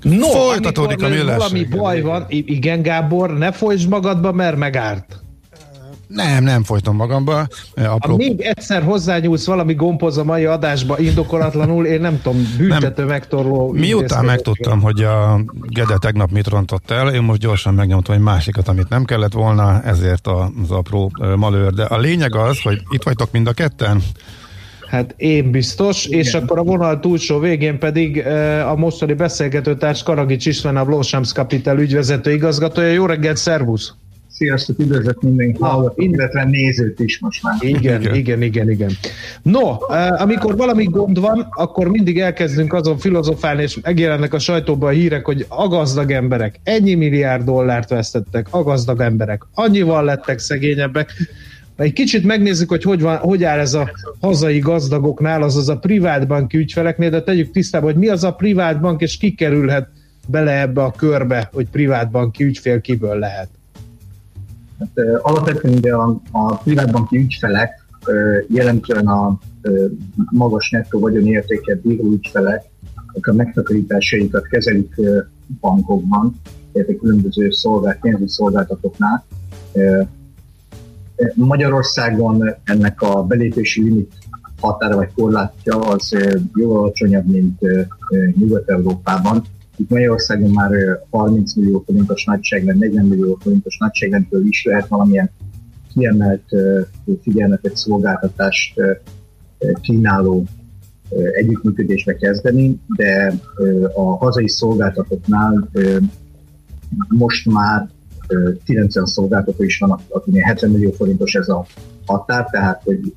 [0.02, 1.38] No, Folytatódik a Müller.
[1.38, 5.19] Valami baj van, igen Gábor, ne folytsd magadba, mert megárt.
[6.10, 7.48] Nem, nem folytom magamba.
[7.74, 12.56] Eh, Ha Apró, még egyszer hozzányúlsz valami gombhoz a mai adásba indokolatlanul, én nem tudom,
[12.58, 18.16] büntető megtorló Miután megtudtam, hogy a Gede tegnap mit rontott el, én most gyorsan megnyomtam
[18.16, 21.74] egy másikat, amit nem kellett volna, ezért az apró malőr.
[21.74, 24.02] De a lényeg az, hogy itt vagytok mind a ketten,
[24.90, 26.20] Hát én biztos, Igen.
[26.20, 28.28] és akkor a vonal túlsó végén pedig
[28.66, 32.92] a mostani beszélgetőtárs Karagics István, a Blósams Capital ügyvezető igazgatója.
[32.92, 33.94] Jó reggelt, szervusz!
[34.40, 37.56] Sziasztok, üdvözlök mindenki hallgatót, illetve nézőt is most már.
[37.60, 38.70] Igen, igen, igen, igen.
[38.70, 38.92] igen.
[39.42, 44.90] No, eh, amikor valami gond van, akkor mindig elkezdünk azon filozofálni, és megjelennek a sajtóban
[44.90, 50.40] a hírek, hogy a gazdag emberek ennyi milliárd dollárt vesztettek, a gazdag emberek annyival lettek
[50.40, 51.14] szegényebbek.
[51.76, 56.58] Egy kicsit megnézzük, hogy hogy, van, hogy áll ez a hazai gazdagoknál, azaz a privátbanki
[56.58, 59.88] ügyfeleknél, de tegyük tisztába, hogy mi az a privátbank, és ki kerülhet
[60.28, 63.50] bele ebbe a körbe, hogy privátbanki ügyfél kiből lehet.
[64.80, 67.88] Hát, ö, alapvetően ugye a, a privátbanki ügyfelek
[68.48, 69.40] jelentően a
[70.32, 72.64] magas nettó vagyonértéket bíró ügyfelek,
[73.08, 74.96] akik a megtakarításaikat kezelik
[75.60, 76.36] bankokban,
[76.74, 79.26] illetve különböző szolgált, szolgáltatóknál.
[81.34, 84.14] Magyarországon ennek a belépési limit
[84.60, 86.16] határa vagy korlátja az
[86.56, 87.60] jóval alacsonyabb, mint
[88.36, 89.44] Nyugat-Európában.
[89.80, 95.30] Itt Magyarországon már ö, 30 millió forintos nagyságrend, 40 millió forintos nagyságrendből is lehet valamilyen
[95.94, 96.44] kiemelt
[97.22, 98.82] figyelmet, szolgáltatást
[99.82, 100.46] kínáló
[101.34, 103.34] együttműködésbe kezdeni, de
[103.96, 105.70] a hazai szolgáltatóknál
[107.08, 107.90] most már
[108.28, 111.66] ö, 90 szolgáltató is van, akinél 70 millió forintos ez a
[112.06, 113.14] határ, tehát hogy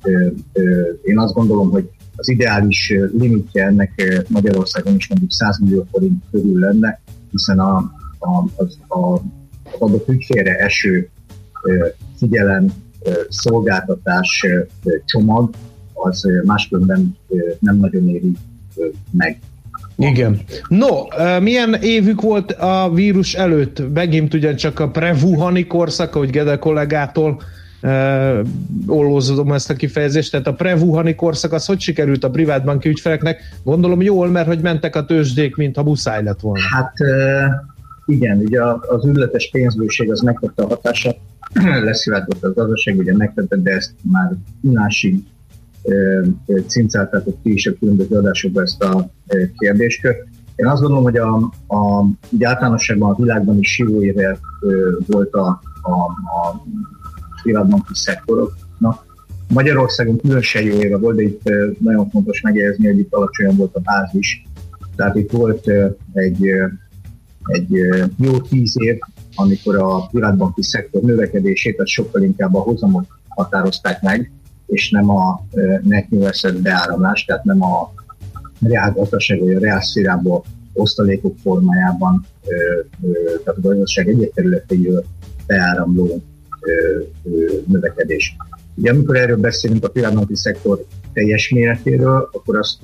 [1.03, 6.59] én azt gondolom, hogy az ideális limitje ennek Magyarországon is mondjuk 100 millió forint körül
[6.59, 6.99] lenne,
[7.31, 7.75] hiszen a,
[8.19, 9.13] a, az, a,
[9.63, 11.09] az adott ügyfélre eső
[12.17, 12.73] figyelem,
[13.29, 14.45] szolgáltatás
[15.05, 15.49] csomag,
[15.93, 17.17] az máskülönben
[17.59, 18.31] nem nagyon éri
[19.11, 19.39] meg.
[19.97, 20.41] Igen.
[20.67, 20.87] No,
[21.39, 23.93] milyen évük volt a vírus előtt?
[23.93, 27.41] Megint ugyancsak a pre-Wuhani korszak, ahogy Gede kollégától
[27.83, 28.47] uh,
[28.87, 33.41] ollózom ezt a kifejezést, tehát a pre-Wuhani korszak az hogy sikerült a privátbanki ügyfeleknek?
[33.63, 36.63] Gondolom jól, mert hogy mentek a tőzsdék, mintha muszáj lett volna.
[36.71, 36.93] Hát
[38.05, 41.17] igen, ugye az ületes pénzbőség az megtette a hatását,
[41.83, 44.31] leszivárgott a gazdaság, ugye megtette, de ezt már
[44.61, 45.23] unásig
[46.67, 49.09] cincáltátok ti is a különböző adásokban ezt a
[49.57, 50.27] kérdéskört.
[50.55, 51.35] Én azt gondolom, hogy a,
[51.67, 53.99] a, így általánosságban a világban is síró
[55.07, 56.63] volt a, a, a
[57.43, 59.05] privátbanki szektoroknak.
[59.47, 63.79] Magyarországon különösen jó éve volt, de itt nagyon fontos megjegyezni, hogy itt alacsonyan volt a
[63.79, 64.45] bázis.
[64.95, 65.67] Tehát itt volt
[66.13, 66.47] egy
[67.45, 67.69] egy
[68.19, 68.99] jó tíz év,
[69.35, 74.31] amikor a privátbanki szektor növekedését az sokkal inkább a hozamot határozták meg,
[74.65, 75.45] és nem a
[75.81, 77.93] net asset beáramlás, tehát nem a
[78.59, 82.25] reálgazdaság vagy a reálszférából osztalékok formájában,
[83.43, 85.03] tehát a gazdaság egyes területeiről
[85.47, 86.21] beáramló
[87.65, 88.35] növekedés.
[88.75, 92.79] Ugye amikor erről beszélünk a privátbanki szektor teljes méretéről, akkor azt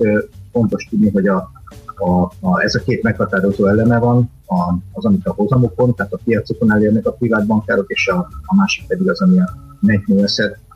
[0.52, 1.50] fontos tudni, hogy a,
[1.96, 6.20] a, a, ez a két meghatározó eleme van, a, az, amit a hozamokon, tehát a
[6.24, 10.02] piacokon elérnek a privátbankárok, és a, a másik pedig az, ami a net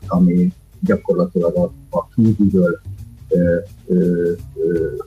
[0.07, 2.79] ami gyakorlatilag a, a kívülről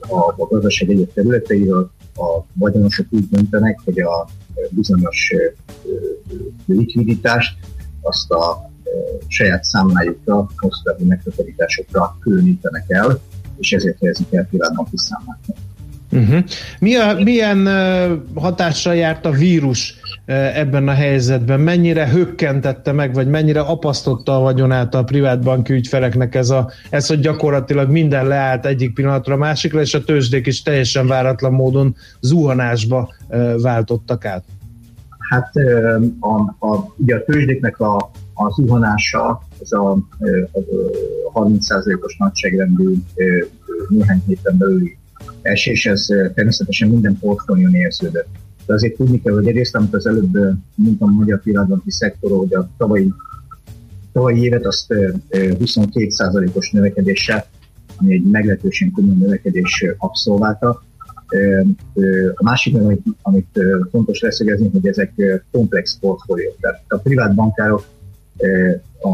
[0.09, 4.27] a, a gazdaság egyes területeiről a vagyonosok úgy döntenek, hogy a
[4.69, 5.33] bizonyos
[6.65, 7.57] likviditást
[8.01, 8.69] azt a
[9.27, 13.19] saját számlájukra, hosszú megtakarításokra különítenek el,
[13.57, 15.57] és ezért helyezik el privátbanki számláknak.
[16.11, 16.43] Uh-huh.
[16.79, 19.95] Mi a, milyen uh, hatással járt a vírus
[20.27, 21.59] uh, ebben a helyzetben?
[21.59, 27.19] Mennyire hökkentette meg, vagy mennyire apasztotta a vagyonát a privátbanki ügyfeleknek ez, a, ez, hogy
[27.19, 33.13] gyakorlatilag minden leállt egyik pillanatra a másikra, és a tőzsdék is teljesen váratlan módon zuhanásba
[33.27, 34.43] uh, váltottak át?
[35.29, 35.55] Hát
[36.19, 37.95] a, a, ugye a tőzsdéknek a,
[38.33, 39.91] a zuhanása, ez a,
[41.31, 42.93] a 30%-os nagyságrendű
[43.89, 44.97] néhány héten belüli
[45.41, 48.27] esés, ez természetesen minden portfólión érződött.
[48.65, 50.37] De azért tudni kell, hogy egyrészt, amit az előbb
[50.75, 53.13] mondtam a magyar pillanatbanki szektorról, hogy a tavalyi,
[54.13, 57.45] tavalyi évet azt ö, ö, 22%-os növekedéssel,
[57.95, 60.83] ami egy meglehetősen komoly növekedés abszolválta,
[62.33, 63.59] A másik, amit, amit
[63.91, 65.13] fontos leszögezni, hogy ezek
[65.51, 66.55] komplex portfóliók.
[66.59, 67.85] Tehát a privát bankárok
[68.99, 69.09] a,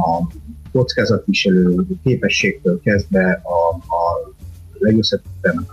[0.00, 0.28] a
[0.72, 4.32] kockázatviselő képességtől kezdve a, a
[4.78, 5.66] legösszetettebb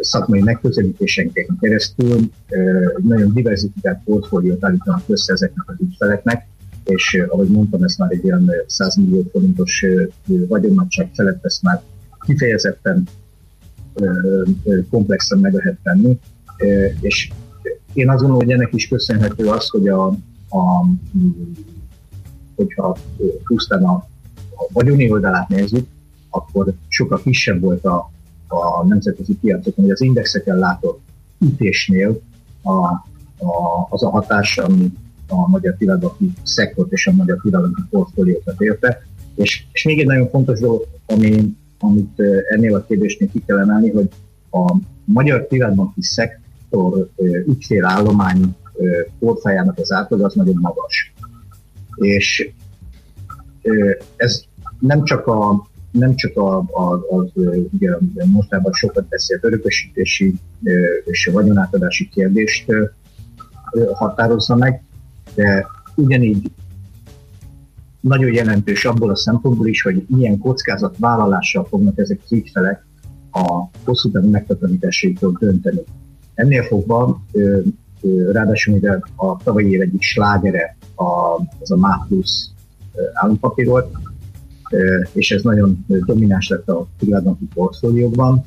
[0.00, 2.18] szakmai megközelítésenként keresztül
[2.96, 6.46] egy nagyon diversifikált portfóliót állítanak össze ezeknek az ügyfeleknek,
[6.84, 9.84] és ahogy mondtam, ez már egy olyan 100 millió forintos
[10.26, 11.82] vagyonnagyság felett ezt már
[12.20, 13.08] kifejezetten
[14.90, 16.18] komplexen meg lehet tenni,
[17.00, 17.30] és
[17.92, 20.06] én azt gondolom, hogy ennek is köszönhető az, hogy a,
[20.48, 20.86] a
[22.56, 22.96] hogyha
[23.44, 23.94] pusztán a,
[24.56, 25.86] a vagyoni oldalát nézzük,
[26.30, 28.10] akkor sokkal kisebb volt a,
[28.48, 31.00] a nemzetközi piacokon, hogy az indexeken látott
[31.38, 32.20] ütésnél
[32.62, 32.76] a,
[33.38, 34.92] a, az a hatás, ami
[35.28, 39.06] a magyar pillanatban szektort és a magyar pillanatban portfóliókat érte.
[39.34, 43.90] És, és még egy nagyon fontos dolog, ami, amit ennél a kérdésnél ki kell emelni,
[43.90, 44.08] hogy
[44.50, 47.08] a magyar pillanatbanki szektor
[47.46, 48.56] ügyfélállomány
[49.18, 51.12] portfájának az átlag az nagyon magas.
[51.94, 52.52] És
[54.16, 54.44] ez
[54.78, 57.30] nem csak a nem csak a, a, az
[57.72, 57.90] ugye,
[58.24, 60.34] mostában sokat beszélt örökösítési
[61.04, 62.66] és vagyonátadási kérdést
[63.92, 64.82] határozza meg,
[65.34, 66.50] de ugyanígy
[68.02, 72.84] nagyon jelentős abból a szempontból is, hogy milyen kockázatvállalással fognak ezek az ügyfelek
[73.32, 75.82] a hosszú távú megtakarításaikról dönteni.
[76.34, 77.22] Ennél fogva,
[78.32, 82.50] ráadásul mivel a tavalyi év egyik slágere a, az a MÁ plusz
[83.12, 83.96] állampapír volt,
[85.12, 88.44] és ez nagyon domináns lett a pillanatnyi portfóliókban.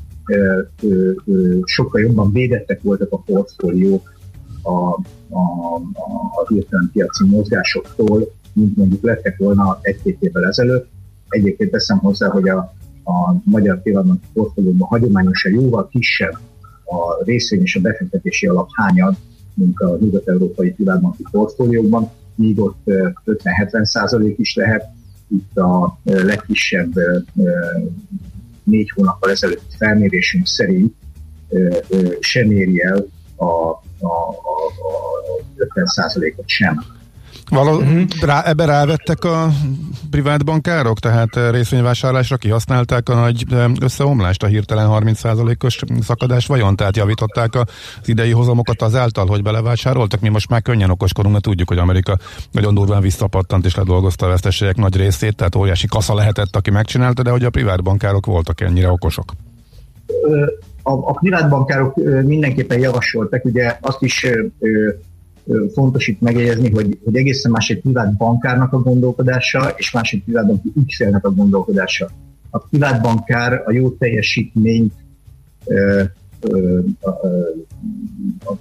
[1.64, 4.14] Sokkal jobban védettek voltak a portfóliók
[4.62, 4.72] a,
[5.30, 5.76] a,
[6.36, 10.88] a hirtelen piaci mozgásoktól, mint mondjuk lettek volna egy-két évvel ezelőtt.
[11.30, 12.58] Egyébként teszem hozzá, hogy a,
[13.04, 16.34] a magyar pillanatnyi portfólióban hagyományosan jóval kisebb
[16.86, 19.16] a részvény és a befektetési alap hányad,
[19.54, 24.86] mint a nyugat-európai pillanatnyi portfóliókban, míg ott 50-70 százalék is lehet,
[25.28, 26.94] itt a legkisebb
[28.64, 30.94] négy hónappal ezelőtt felmérésünk szerint
[32.20, 34.96] sem éri el a, a, a, a
[35.58, 36.84] 50%-ot sem.
[37.50, 38.02] Való, uh-huh.
[38.22, 39.50] rá, ebbe rávettek a
[40.10, 46.76] privát bankárok, tehát eh, részvényvásárlásra kihasználták a nagy eh, összeomlást, a hirtelen 30%-os szakadást vajon?
[46.76, 50.20] Tehát javították az idei hozamokat azáltal, hogy belevásároltak?
[50.20, 52.18] Mi most már könnyen okoskodunk, mert tudjuk, hogy Amerika
[52.52, 57.22] nagyon durván visszapattant és ledolgozta a veszteségek nagy részét, tehát óriási kasza lehetett, aki megcsinálta,
[57.22, 59.32] de hogy a privát bankárok voltak ennyire okosok?
[60.84, 64.26] A, a privát bankárok mindenképpen javasoltak, ugye azt is
[65.74, 70.24] fontos itt megjegyezni, hogy, hogy egészen más egy privát bankárnak a gondolkodása, és más egy
[70.24, 72.10] privát banki ügyfélnek a gondolkodása.
[72.50, 74.94] A privát bankár a jó teljesítményt
[75.66, 76.04] ö,
[76.42, 77.40] ö, ö,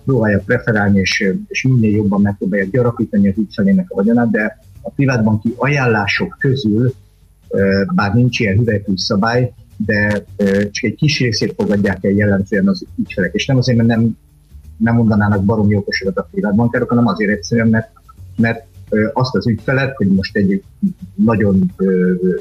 [0.04, 5.54] próbálja preferálni, és, és minél jobban megpróbálja gyarapítani az ügyfelének a vagyonát, de a privátbanki
[5.56, 6.92] ajánlások közül,
[7.94, 10.24] bár nincs ilyen hüvelykű szabály, de
[10.70, 13.34] csak egy kis részét fogadják el jellemzően az ügyfelek.
[13.34, 14.16] És nem azért, mert nem
[14.84, 17.90] nem mondanának baromi okosokat a privátbankárok, hanem azért egyszerűen, mert,
[18.36, 18.66] mert
[19.12, 20.62] azt az ügyfelet, hogy most egy
[21.14, 21.72] nagyon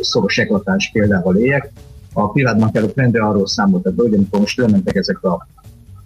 [0.01, 1.71] szoros eklatáns példával éljek,
[2.13, 5.47] a privátbankárok rendre arról számoltak be, hogy amikor most lementek ezek a,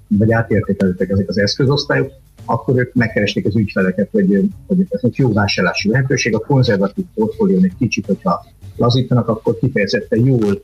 [0.07, 2.11] vagy átértékelődtek ezek az eszközosztályok,
[2.45, 6.35] akkor ők megkeresték az ügyfeleket, hogy, hogy ez egy jó vásárlási lehetőség.
[6.35, 10.61] A konzervatív portfólión egy kicsit, hogyha lazítanak, akkor kifejezetten jól,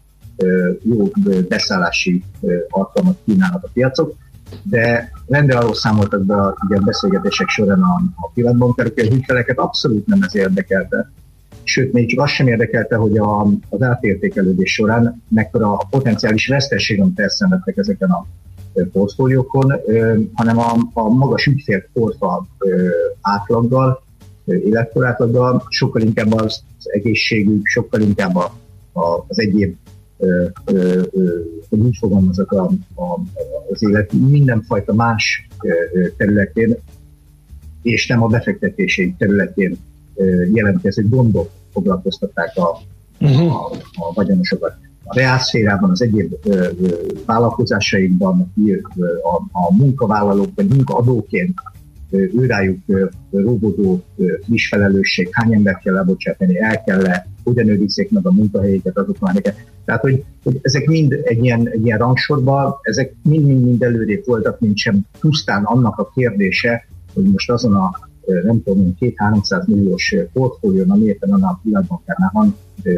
[0.82, 1.12] jó
[1.48, 2.24] beszállási
[2.70, 4.16] alkalmat kínálnak a piacok
[4.62, 9.16] de rendre arról számoltak be a, ugye a beszélgetések során a, a pillanatbankerek, hogy a
[9.16, 11.12] ügyfeleket abszolút nem ez érdekelte.
[11.64, 17.01] Sőt, még csak azt sem érdekelte, hogy a, az átértékelődés során mekkora a potenciális vesztesség,
[17.01, 18.26] amit elszenvedtek ezeken a
[18.91, 19.74] portfóliókon,
[20.34, 22.47] hanem a, a magas ügyfél portfal
[23.22, 24.04] átlaggal,
[24.45, 28.54] életkorátaggal, sokkal inkább az egészségük, sokkal inkább a,
[28.91, 29.76] a, az egyéb
[31.70, 32.64] hogy úgy fogalmazok a,
[32.95, 33.20] a,
[33.72, 35.47] az élet mindenfajta más
[36.18, 36.76] területén,
[37.82, 39.78] és nem a befektetési területén
[40.53, 42.82] jelentkező gondok foglalkoztatták a,
[43.20, 43.55] uh-huh.
[43.55, 44.76] a, a vagyonosokat.
[45.05, 46.95] A reálszférában, az egyéb ö, ö,
[47.26, 48.53] vállalkozásaikban
[49.23, 51.53] a, a munkavállalók vagy munkaadóként
[52.11, 52.80] őrájuk
[53.31, 54.03] róbodó
[54.44, 59.20] friss felelősség, hány embert kell lebocsátani, el kell -e, hogyan őrizzék meg a munkahelyeket, azok
[59.20, 59.41] már
[59.86, 64.78] Tehát, hogy, hogy ezek mind egy ilyen, egy ilyen rangsorban, ezek mind-mind előrébb voltak, mint
[64.78, 67.91] sem pusztán annak a kérdése, hogy most azon a
[68.44, 72.56] nem tudom, két 300 milliós portfólión, ami éppen annál a pillanatbankárnál van,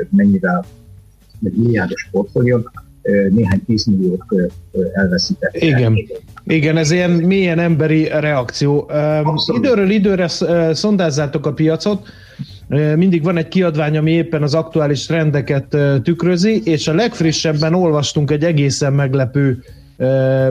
[0.09, 0.65] mennyivel
[1.39, 2.71] milliárdos portfólión,
[3.29, 4.23] néhány tízmilliót
[4.93, 5.55] elveszített.
[5.55, 5.93] Igen.
[6.43, 8.89] Igen, ez ilyen milyen emberi reakció.
[9.23, 9.65] Abszolút.
[9.65, 10.27] Időről időre
[10.73, 12.07] szondázzátok a piacot,
[12.95, 18.43] mindig van egy kiadvány, ami éppen az aktuális trendeket tükrözi, és a legfrissebben olvastunk egy
[18.43, 19.63] egészen meglepő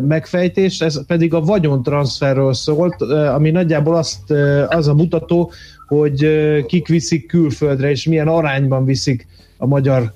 [0.00, 3.02] megfejtést, ez pedig a vagyontranszferről szólt,
[3.34, 4.30] ami nagyjából azt,
[4.68, 5.52] az a mutató,
[5.86, 6.26] hogy
[6.66, 9.26] kik viszik külföldre, és milyen arányban viszik
[9.56, 10.12] a magyar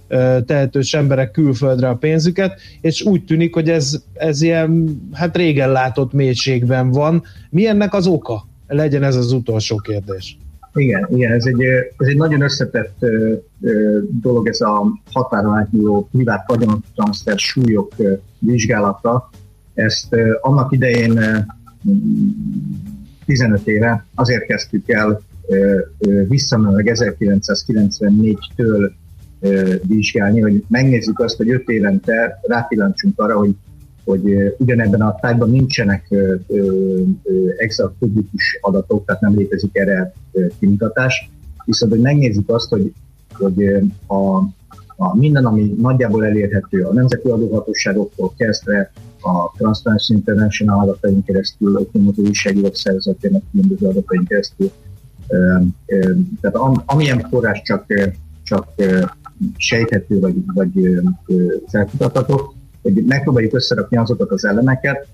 [0.46, 6.12] tehetős emberek külföldre a pénzüket, és úgy tűnik, hogy ez, ez ilyen, hát régen látott
[6.12, 7.22] mélységben van.
[7.50, 8.46] Mi ennek az oka?
[8.66, 10.36] Legyen ez az utolsó kérdés.
[10.74, 11.62] Igen, igen ez, egy,
[11.96, 18.12] ez egy nagyon összetett ö, ö, dolog, ez a határon átnyúló privát vagyontranszfer súlyok ö,
[18.38, 19.30] vizsgálata.
[19.74, 21.38] Ezt ö, annak idején ö,
[23.24, 25.20] 15 éve azért kezdtük el
[26.28, 28.90] visszamenőleg 1994-től
[29.82, 33.54] vizsgálni, hogy megnézzük azt, hogy 5 évente rápillantsunk arra, hogy
[34.08, 36.14] hogy ugyanebben a tájban nincsenek
[37.56, 40.12] exakt publikus adatok, tehát nem létezik erre
[40.58, 41.30] kimutatás,
[41.64, 42.92] viszont hogy megnézzük azt, hogy,
[43.32, 43.64] hogy
[44.06, 44.36] a,
[44.96, 51.90] a minden, ami nagyjából elérhető a nemzeti adóhatóságoktól kezdve a Transparency International adatain keresztül, a
[51.92, 54.70] különböző újságírók szervezetének különböző adatain keresztül,
[56.40, 57.84] tehát am, amilyen forrás csak,
[58.42, 58.68] csak
[59.56, 61.00] sejthető vagy, vagy
[61.66, 62.52] felkutatható,
[62.82, 65.06] hogy megpróbáljuk összerakni azokat az elemeket,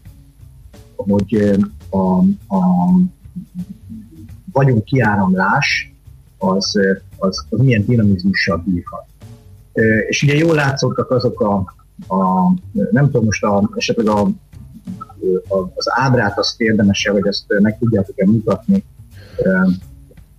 [0.97, 1.59] hogy
[1.91, 2.19] a,
[2.57, 2.91] a
[4.53, 5.93] vagyunk kiáramlás
[6.39, 6.78] az,
[7.19, 9.05] az, az milyen dinamizmussal bírhat.
[10.09, 11.55] És ugye jól látszottak azok a,
[12.15, 12.51] a
[12.91, 14.20] nem tudom most a, esetleg a,
[15.49, 18.85] a, az ábrát azt érdemese, hogy ezt meg tudjátok-e mutatni,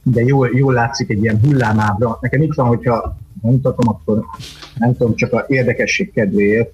[0.04, 2.18] de jól, jól látszik egy ilyen hullámábra.
[2.22, 4.26] Nekem itt van, hogyha mutatom, akkor
[4.78, 6.74] nem tudom, csak a érdekesség kedvéért,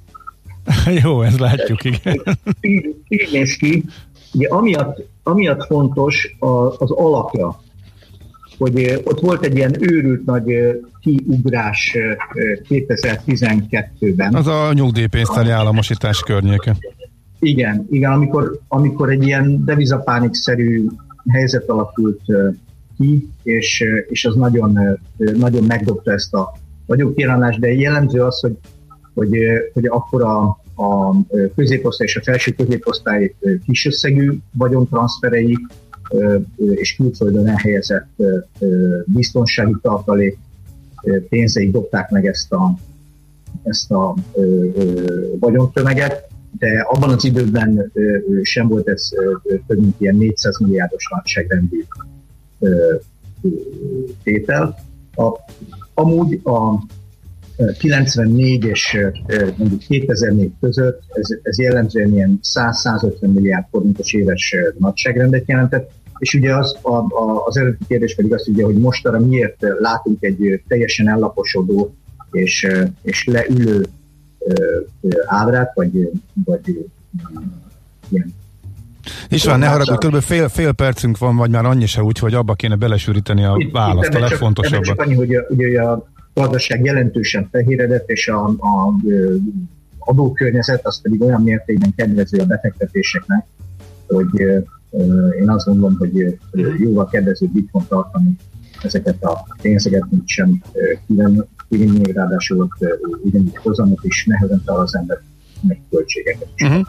[1.03, 2.21] Jó, ezt látjuk, igen.
[2.61, 3.85] Így, így néz ki.
[4.33, 6.35] Ugye amiatt, amiatt fontos
[6.77, 7.59] az alapja,
[8.57, 10.43] hogy ott volt egy ilyen őrült nagy
[11.01, 11.97] kiugrás
[12.69, 14.35] 2012-ben.
[14.35, 16.75] Az a nyugdíjpénztári államosítás környéke.
[17.39, 20.85] Igen, igen, amikor, amikor egy ilyen devizapánikszerű
[21.29, 22.21] helyzet alakult
[22.97, 26.53] ki, és, és az nagyon, nagyon megdobta ezt a
[26.85, 28.57] vagyonkírálást, de jellemző az, hogy
[29.13, 29.37] hogy,
[29.73, 30.41] hogy akkor a,
[30.75, 31.15] a
[31.55, 33.35] középosztály és a felső középosztály
[33.65, 35.57] kis összegű vagyontranszferei
[36.57, 38.09] és külföldön elhelyezett
[39.05, 40.37] biztonsági tartalék
[41.29, 42.73] pénzei dobták meg ezt a,
[43.63, 44.15] ezt a
[45.39, 47.91] vagyontömeget, de abban az időben
[48.41, 49.09] sem volt ez
[49.67, 51.85] több mint ilyen 400 milliárdos nagyságrendű
[54.23, 54.75] tétel.
[55.15, 55.39] A,
[55.93, 56.83] amúgy a
[57.77, 58.97] 94 és
[59.57, 66.55] mondjuk 2004 között ez, ez jellemzően ilyen 100-150 milliárd forintos éves nagyságrendet jelentett, és ugye
[66.55, 71.09] az, a, a, az eredeti kérdés pedig azt ugye, hogy mostanra miért látunk egy teljesen
[71.09, 71.95] ellaposodó
[72.31, 72.67] és,
[73.01, 73.85] és leülő
[75.25, 76.09] ábrát, vagy,
[76.45, 76.89] vagy
[78.09, 78.33] ilyen
[79.43, 80.21] van, ne haragudj, kb.
[80.21, 84.13] Fél, fél percünk van, vagy már annyi se úgy, hogy abba kéne belesűríteni a választ,
[84.13, 84.85] a legfontosabbat.
[84.85, 88.95] Csak annyi, hogy ugye a gazdaság jelentősen fehéredett, és a, a
[89.99, 93.45] adókörnyezet az pedig olyan mértékben kedvező a befektetéseknek,
[94.07, 94.39] hogy
[95.39, 96.39] én azt gondolom, hogy
[96.79, 98.35] jóval kedvezőbb itthon tartani
[98.83, 100.61] ezeket a pénzeket, mint sem
[101.69, 102.67] kivenni, ráadásul
[103.23, 105.21] ugyanígy hozamot is nehezen tal az ember
[105.61, 106.67] meg költségeket is.
[106.67, 106.87] Uh-huh.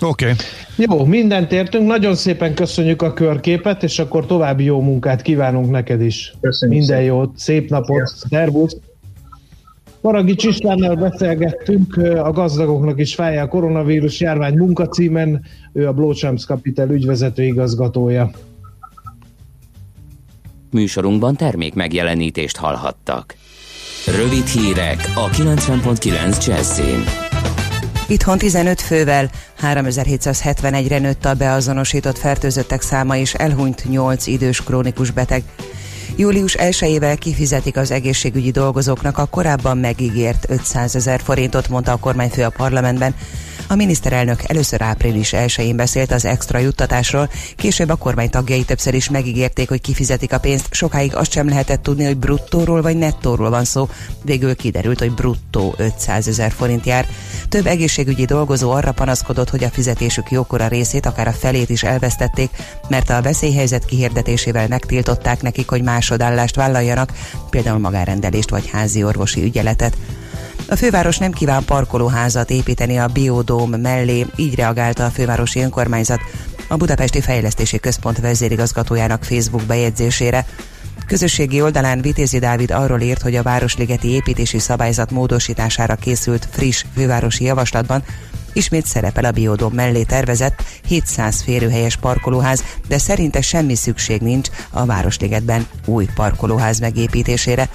[0.00, 0.24] Oké.
[0.24, 0.36] Okay.
[0.76, 1.86] Jó, mindent értünk.
[1.86, 6.34] Nagyon szépen köszönjük a körképet, és akkor további jó munkát kívánunk neked is.
[6.40, 7.14] Köszönjük Minden szépen.
[7.14, 8.76] jót, szép napot, szervusz!
[10.00, 16.90] Paragi Csistlánnal beszélgettünk, a gazdagoknak is fáj a koronavírus járvány munkacímen, ő a Blowchamps Capital
[16.90, 18.30] ügyvezető igazgatója.
[20.70, 23.34] Műsorunkban termék megjelenítést hallhattak.
[24.06, 27.29] Rövid hírek a 90.9 Jazzin.
[28.10, 29.30] Itthon 15 fővel
[29.62, 35.42] 3771-re nőtt a beazonosított fertőzöttek száma és elhunyt 8 idős krónikus beteg.
[36.16, 42.42] Július 1-ével kifizetik az egészségügyi dolgozóknak a korábban megígért 500 ezer forintot, mondta a kormányfő
[42.42, 43.14] a parlamentben.
[43.68, 49.10] A miniszterelnök először április 1-én beszélt az extra juttatásról, később a kormány tagjai többször is
[49.10, 50.66] megígérték, hogy kifizetik a pénzt.
[50.70, 53.88] Sokáig azt sem lehetett tudni, hogy bruttóról vagy nettóról van szó.
[54.22, 57.06] Végül kiderült, hogy bruttó 500 ezer forint jár.
[57.48, 62.50] Több egészségügyi dolgozó arra panaszkodott, hogy a fizetésük jókora részét, akár a felét is elvesztették,
[62.88, 67.12] mert a veszélyhelyzet kihirdetésével megtiltották nekik, hogy másodállást vállaljanak,
[67.50, 69.96] például magárendelést vagy házi orvosi ügyeletet.
[70.68, 76.20] A főváros nem kíván parkolóházat építeni a biodóm mellé, így reagálta a fővárosi önkormányzat
[76.68, 80.46] a Budapesti Fejlesztési Központ vezérigazgatójának Facebook bejegyzésére.
[81.06, 87.44] Közösségi oldalán Vitézi Dávid arról írt, hogy a Városligeti építési szabályzat módosítására készült friss fővárosi
[87.44, 88.02] javaslatban
[88.52, 94.84] Ismét szerepel a biodom mellé tervezett 700 férőhelyes parkolóház, de szerinte semmi szükség nincs a
[94.84, 97.68] Városligetben új parkolóház megépítésére.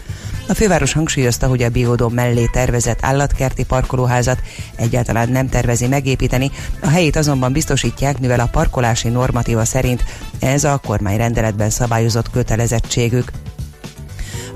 [0.47, 4.41] A főváros hangsúlyozta, hogy a biodom mellé tervezett állatkerti parkolóházat
[4.75, 6.51] egyáltalán nem tervezi megépíteni,
[6.81, 10.03] a helyét azonban biztosítják, mivel a parkolási normatíva szerint
[10.39, 13.31] ez a kormány rendeletben szabályozott kötelezettségük.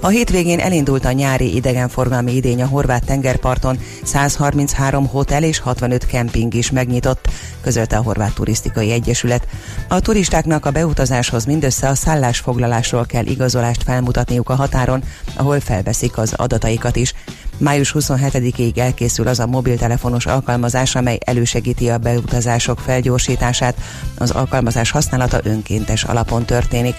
[0.01, 6.53] A hétvégén elindult a nyári idegenforgalmi idény a horvát tengerparton, 133 hotel és 65 kemping
[6.53, 7.27] is megnyitott,
[7.61, 9.47] közölte a Horvát Turisztikai Egyesület.
[9.87, 15.03] A turistáknak a beutazáshoz mindössze a szállásfoglalásról kell igazolást felmutatniuk a határon,
[15.35, 17.13] ahol felveszik az adataikat is.
[17.57, 23.75] Május 27-ig elkészül az a mobiltelefonos alkalmazás, amely elősegíti a beutazások felgyorsítását.
[24.17, 26.95] Az alkalmazás használata önkéntes alapon történik.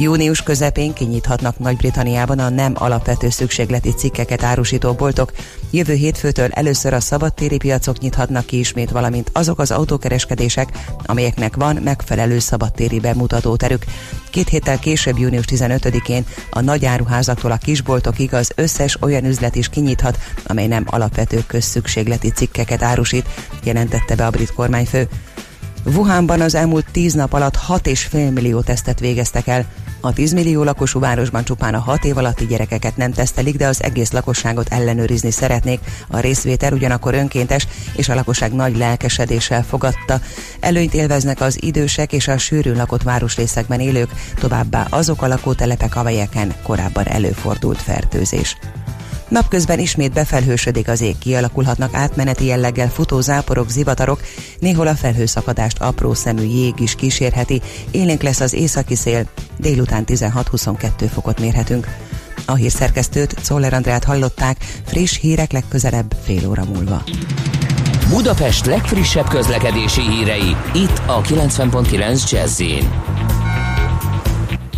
[0.00, 5.32] Június közepén kinyithatnak Nagy-Britanniában a nem alapvető szükségleti cikkeket árusító boltok.
[5.70, 10.68] Jövő hétfőtől először a szabadtéri piacok nyithatnak ki ismét, valamint azok az autókereskedések,
[11.06, 13.84] amelyeknek van megfelelő szabadtéri bemutatóterük.
[14.30, 19.68] Két héttel később, június 15-én a nagy áruházaktól a kisboltokig az összes olyan üzlet is
[19.68, 23.28] kinyithat, amely nem alapvető közszükségleti cikkeket árusít,
[23.64, 25.08] jelentette be a brit kormányfő.
[25.84, 29.66] Wuhanban az elmúlt tíz nap alatt 6,5 millió tesztet végeztek el.
[30.00, 33.82] A 10 millió lakosú városban csupán a 6 év alatti gyerekeket nem tesztelik, de az
[33.82, 35.80] egész lakosságot ellenőrizni szeretnék.
[36.08, 37.66] A részvétel ugyanakkor önkéntes,
[37.96, 40.20] és a lakosság nagy lelkesedéssel fogadta.
[40.60, 46.54] Előnyt élveznek az idősek és a sűrűn lakott városrészekben élők, továbbá azok a lakótelepek, amelyeken
[46.62, 48.56] korábban előfordult fertőzés.
[49.30, 54.20] Napközben ismét befelhősödik az ég, kialakulhatnak átmeneti jelleggel futó záporok, zivatarok,
[54.58, 59.24] néhol a felhőszakadást apró szemű jég is kísérheti, élénk lesz az északi szél,
[59.56, 61.86] délután 16-22 fokot mérhetünk.
[62.46, 67.02] A hírszerkesztőt, Czoller Andrát hallották, friss hírek legközelebb fél óra múlva.
[68.08, 72.60] Budapest legfrissebb közlekedési hírei, itt a 90.9 jazz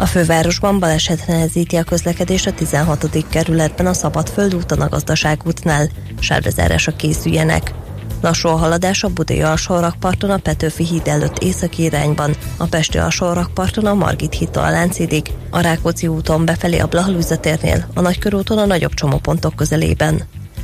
[0.02, 3.26] a fővárosban baleset nehezíti a közlekedést a 16.
[3.28, 5.88] kerületben a Szabadföld úton a gazdaságútnál.
[6.18, 7.74] Sárvezárásra készüljenek.
[8.20, 13.86] Lassú a haladás a Budai alsórakparton a Petőfi híd előtt északi irányban, a Pesti alsórakparton
[13.86, 18.94] a Margit hídtól a Láncidig, a Rákóczi úton befelé a Blahalújzatérnél, a Nagykörúton a nagyobb
[18.94, 20.22] csomópontok közelében.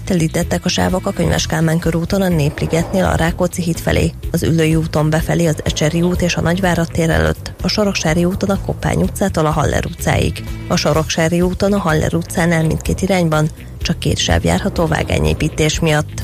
[0.09, 4.75] Telítettek a sávok a Könyves Kálmán körúton a Népligetnél a Rákóczi híd felé, az Ülői
[4.75, 9.03] úton befelé az Ecseri út és a Nagyvárad tér előtt, a Soroksári úton a Koppány
[9.03, 13.49] utcától a Haller utcáig, a Soroksári úton a Haller utcánál mindkét irányban,
[13.83, 16.23] csak két sáv járható vágányépítés miatt.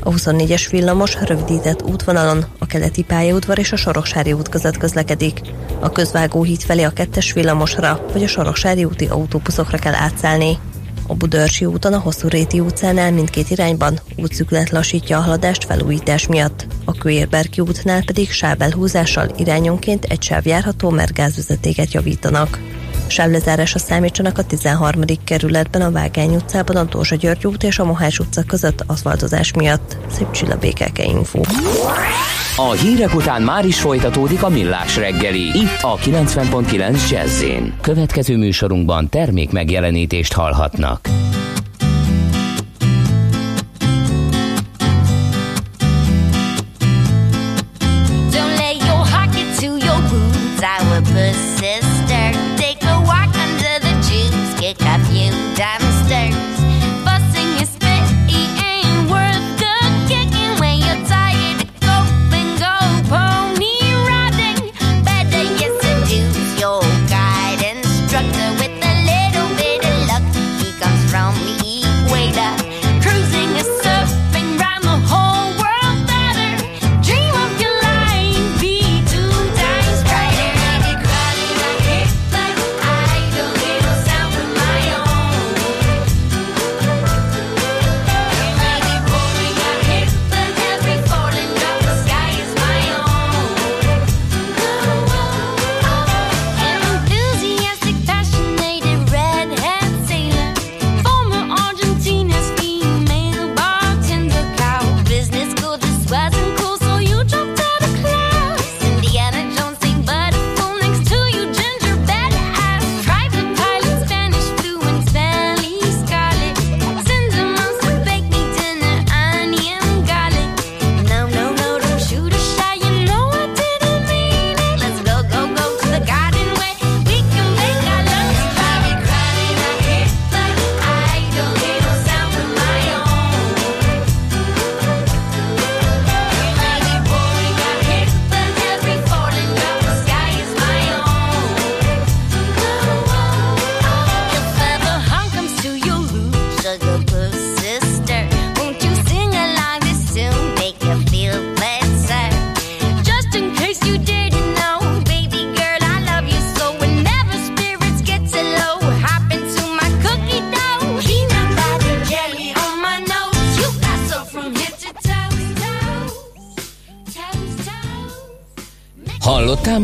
[0.00, 5.40] A 24-es villamos rövidített útvonalon a keleti pályaudvar és a Soroksári út között közlekedik.
[5.80, 10.58] A közvágó híd felé a kettes villamosra vagy a Soroksári úti autóbuszokra kell átszállni.
[11.06, 16.66] A Budörsi úton a Hosszú Réti utcánál mindkét irányban útszüklet lassítja a haladást felújítás miatt.
[16.84, 22.58] A Kőérberki útnál pedig sávelhúzással irányonként egy sáv járható, mert gázvezetéket javítanak.
[23.06, 25.02] Sávlezárásra számítsanak a 13.
[25.24, 29.96] kerületben a Vágány utcában a Dózsa György út és a Mohás utca között aszfaltozás miatt.
[30.10, 31.40] Szép csilla békeke info.
[32.56, 35.42] A hírek után már is folytatódik a millás reggeli.
[35.42, 37.44] Itt a 90.9 jazz
[37.80, 41.08] Következő műsorunkban termék megjelenítést hallhatnak.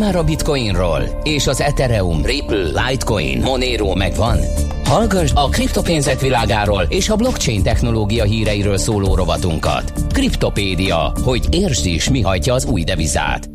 [0.01, 1.21] Már a Bitcoinról?
[1.23, 4.39] És az Ethereum, Ripple, Litecoin, Monero megvan?
[4.85, 9.93] Hallgass a kriptopénzek világáról és a blockchain technológia híreiről szóló rovatunkat.
[10.13, 13.51] Kriptopédia, hogy értsd is, mi hajtja az új devizát.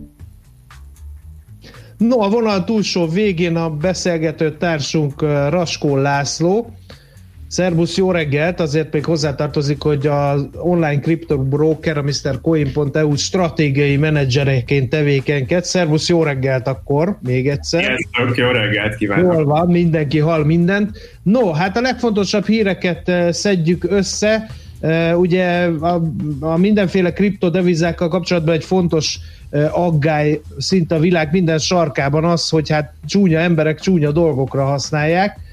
[1.98, 6.74] No, a vonal túlsó végén a beszélgető társunk uh, Raskó László.
[7.56, 8.60] Szerbusz, jó reggelt!
[8.60, 15.66] Azért még hozzátartozik, hogy az online kriptobroker, a MrCoin.eu stratégiai menedzsereként tevékenyked.
[15.66, 17.84] Szerbusz, jó reggelt akkor, még egyszer.
[17.84, 19.34] Sziasztok, jó reggelt kívánok!
[19.34, 20.98] Jól van, mindenki hall mindent.
[21.24, 24.48] No, hát a legfontosabb híreket uh, szedjük össze.
[24.82, 26.02] Uh, ugye a,
[26.40, 29.20] a mindenféle kriptodevizákkal kapcsolatban egy fontos
[29.52, 35.44] uh, aggály szinte a világ minden sarkában az, hogy hát csúnya emberek csúnya dolgokra használják.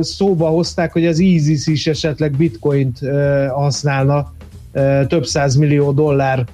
[0.00, 2.98] Szóba hozták, hogy az ISIS is esetleg bitcoint
[3.50, 4.34] használna
[5.08, 6.44] több száz millió dollár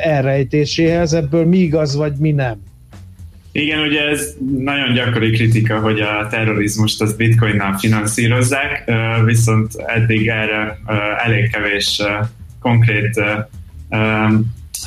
[0.00, 1.12] elrejtéséhez.
[1.12, 2.64] Ebből mi igaz, vagy mi nem?
[3.52, 8.90] Igen, ugye ez nagyon gyakori kritika, hogy a terrorizmust az bitcoinnal finanszírozzák,
[9.24, 10.78] viszont eddig erre
[11.24, 12.02] elég kevés
[12.60, 13.20] konkrét,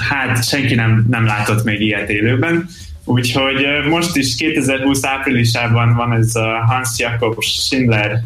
[0.10, 2.68] hát senki nem, nem látott még ilyet élőben.
[3.06, 8.24] Úgyhogy most is 2020 áprilisában van ez a Hans Jakob Schindler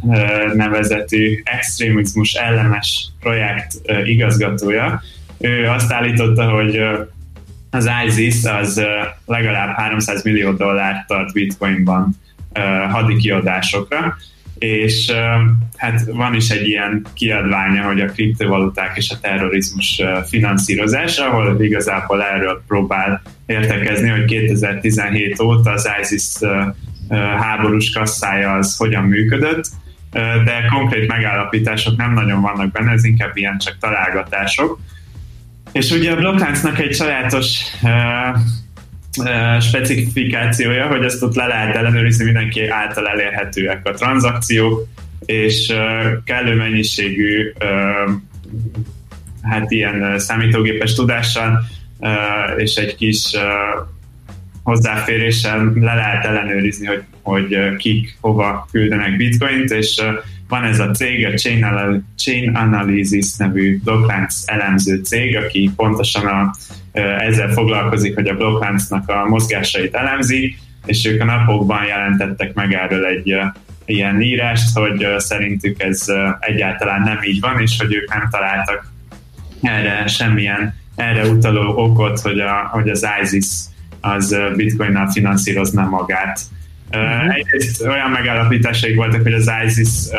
[0.54, 3.74] nevezetű extrémizmus ellenes projekt
[4.06, 5.02] igazgatója.
[5.40, 6.82] Ő azt állította, hogy
[7.70, 8.82] az ISIS az
[9.26, 12.16] legalább 300 millió dollárt tart bitcoinban
[12.90, 14.18] hadi kiadásokra,
[14.64, 15.12] és
[15.78, 22.24] hát van is egy ilyen kiadványa, hogy a kriptovaluták és a terrorizmus finanszírozása, ahol igazából
[22.24, 26.34] erről próbál értekezni, hogy 2017 óta az ISIS
[27.38, 29.66] háborús kasszája az hogyan működött,
[30.46, 34.80] de konkrét megállapítások nem nagyon vannak benne, ez inkább ilyen csak találgatások.
[35.72, 37.62] És ugye a blokkláncnak egy sajátos
[39.60, 44.88] specifikációja, hogy ezt ott le lehet ellenőrizni, mindenki által elérhetőek a tranzakciók,
[45.26, 45.74] és
[46.24, 47.54] kellő mennyiségű
[49.42, 51.60] hát ilyen számítógépes tudással
[52.58, 53.36] és egy kis
[54.64, 60.02] hozzáféréssel le lehet ellenőrizni, hogy, hogy kik hova küldenek bitcoint, és
[60.48, 61.66] van ez a cég, a Chain,
[62.18, 66.56] Chain Analysis nevű blokklánc elemző cég, aki pontosan a,
[67.00, 70.56] ezzel foglalkozik, hogy a blokkláncnak a mozgásait elemzi,
[70.86, 73.36] és ők a napokban jelentettek meg erről egy
[73.86, 76.06] ilyen írást, hogy szerintük ez
[76.40, 78.92] egyáltalán nem így van, és hogy ők nem találtak
[79.62, 83.48] erre semmilyen erre utaló okot, hogy, a, hogy az ISIS
[84.02, 86.40] az bitcoinnal finanszírozná magát.
[86.94, 90.18] Uh, egyrészt olyan megállapításaik voltak, hogy az ISIS, uh,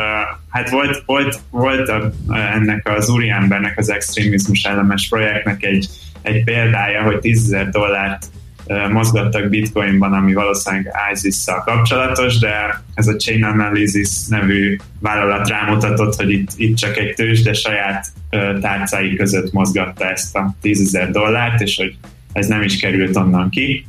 [0.49, 5.87] hát volt, volt, volt a, uh, ennek az úriembernek, az extrémizmus ellenes projektnek egy,
[6.21, 8.25] egy példája, hogy 10 dollárt
[8.65, 16.15] uh, mozgattak bitcoinban, ami valószínűleg ISIS-szal kapcsolatos, de ez a Chain Analysis nevű vállalat rámutatott,
[16.15, 20.99] hogy itt, itt csak egy tőzs, de saját uh, tárcái között mozgatta ezt a 10
[21.11, 21.95] dollárt, és hogy
[22.33, 23.85] ez nem is került onnan ki.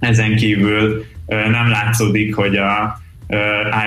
[0.00, 3.02] Ezen kívül nem látszódik, hogy a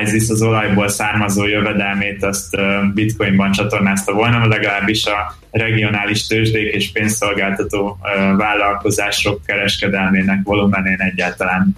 [0.04, 2.58] ISIS az olajból származó jövedelmét azt
[2.94, 8.00] bitcoinban csatornázta volna, legalábbis a regionális tőzsdék és pénzszolgáltató
[8.38, 11.76] vállalkozások kereskedelmének volumenén egyáltalán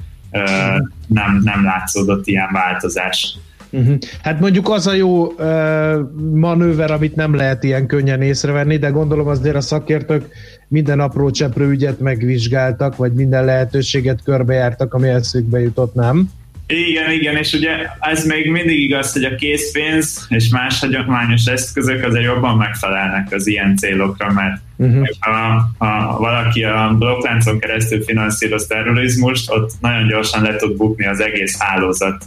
[1.07, 3.37] nem, nem látszódott ilyen változás.
[3.69, 3.97] Uh-huh.
[4.23, 5.99] Hát mondjuk az a jó uh,
[6.33, 10.25] manőver, amit nem lehet ilyen könnyen észrevenni, de gondolom azért a szakértők
[10.67, 16.29] minden apró cseprő ügyet megvizsgáltak, vagy minden lehetőséget körbejártak, ami eszükbe jutott, nem?
[16.71, 17.69] Igen, igen, és ugye
[17.99, 23.47] ez még mindig igaz, hogy a készpénz és más hagyományos eszközök azért jobban megfelelnek az
[23.47, 25.07] ilyen célokra, mert uh-huh.
[25.19, 31.19] ha, ha valaki a blokkláncon keresztül finanszíroz terrorizmust, ott nagyon gyorsan le tud bukni az
[31.19, 32.25] egész hálózat.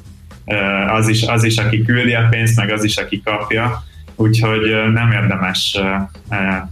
[0.89, 3.82] Az is, az is, aki küldi a pénzt, meg az is, aki kapja
[4.16, 4.60] úgyhogy
[4.93, 5.78] nem érdemes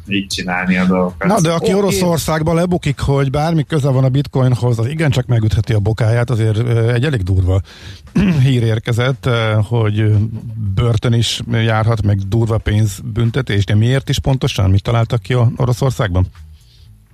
[0.09, 1.29] így csinálni a dolgokat.
[1.29, 1.75] Na, de aki okay.
[1.75, 7.05] Oroszországban lebukik, hogy bármi köze van a bitcoinhoz, az igencsak megütheti a bokáját, azért egy
[7.05, 7.61] elég durva
[8.45, 9.29] hír érkezett,
[9.69, 10.15] hogy
[10.75, 14.71] börtön is járhat, meg durva pénzbüntetés, de miért is pontosan?
[14.71, 16.27] Mit találtak ki a Oroszországban?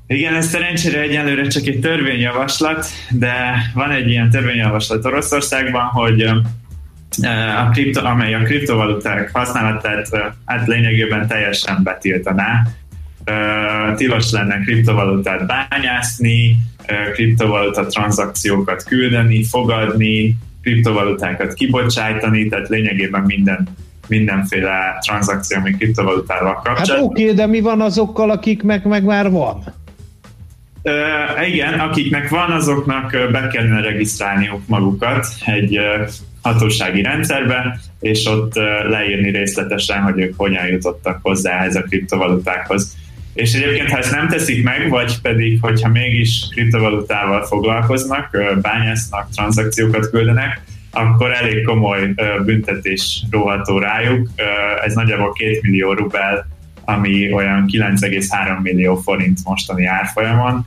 [0.06, 3.34] Igen, ez szerencsére egyelőre csak egy törvényjavaslat, de
[3.74, 6.22] van egy ilyen törvényjavaslat Oroszországban, hogy
[7.56, 10.08] a kripto, amely a kriptovaluták használatát
[10.44, 12.62] hát lényegében teljesen betiltaná.
[13.96, 16.56] Tilos lenne kriptovalutát bányászni,
[17.12, 23.68] kriptovaluta tranzakciókat küldeni, fogadni, kriptovalutákat kibocsájtani, tehát lényegében minden
[24.08, 26.96] mindenféle tranzakció, ami kriptovalutával kapcsolatban.
[26.96, 29.64] Hát oké, de mi van azokkal, akik meg, meg már van?
[30.90, 35.80] Uh, igen, akiknek van, azoknak be kellene regisztrálniuk magukat egy
[36.42, 38.54] hatósági rendszerbe, és ott
[38.88, 42.96] leírni részletesen, hogy ők hogyan jutottak hozzá ehhez a kriptovalutákhoz.
[43.34, 50.10] És egyébként, ha ezt nem teszik meg, vagy pedig, hogyha mégis kriptovalutával foglalkoznak, bányásznak, tranzakciókat
[50.10, 50.60] küldenek,
[50.90, 52.14] akkor elég komoly
[52.44, 54.28] büntetés róható rájuk.
[54.84, 56.46] Ez nagyjából 2 millió rubel,
[56.86, 60.66] ami olyan 9,3 millió forint mostani árfolyamon.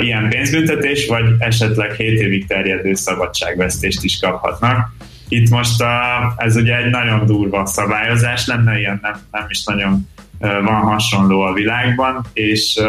[0.00, 4.94] Ilyen pénzbüntetés, vagy esetleg 7 évig terjedő szabadságvesztést is kaphatnak.
[5.28, 10.08] Itt most a, ez ugye egy nagyon durva szabályozás lenne, ilyen nem, nem is nagyon
[10.42, 12.80] van hasonló a világban, és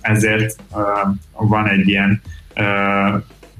[0.00, 0.56] ezért
[1.32, 2.22] van egy ilyen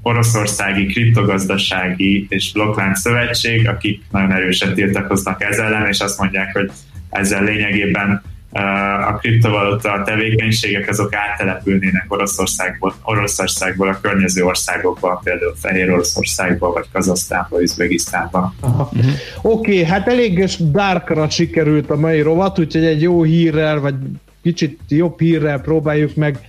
[0.01, 6.71] oroszországi kriptogazdasági és blokklánc szövetség, akik nagyon erősen tiltakoznak ezzel ellen, és azt mondják, hogy
[7.09, 16.73] ezzel lényegében a kriptovaluta tevékenységek azok áttelepülnének Oroszországból, Oroszországból a környező országokba, például Fehér Oroszországba,
[16.73, 18.53] vagy Kazasztánba, Üzbegisztánba.
[18.61, 19.01] Oké,
[19.41, 23.95] okay, hát elég darkra sikerült a mai rovat, úgyhogy egy jó hírrel, vagy
[24.41, 26.39] kicsit jobb hírrel próbáljuk meg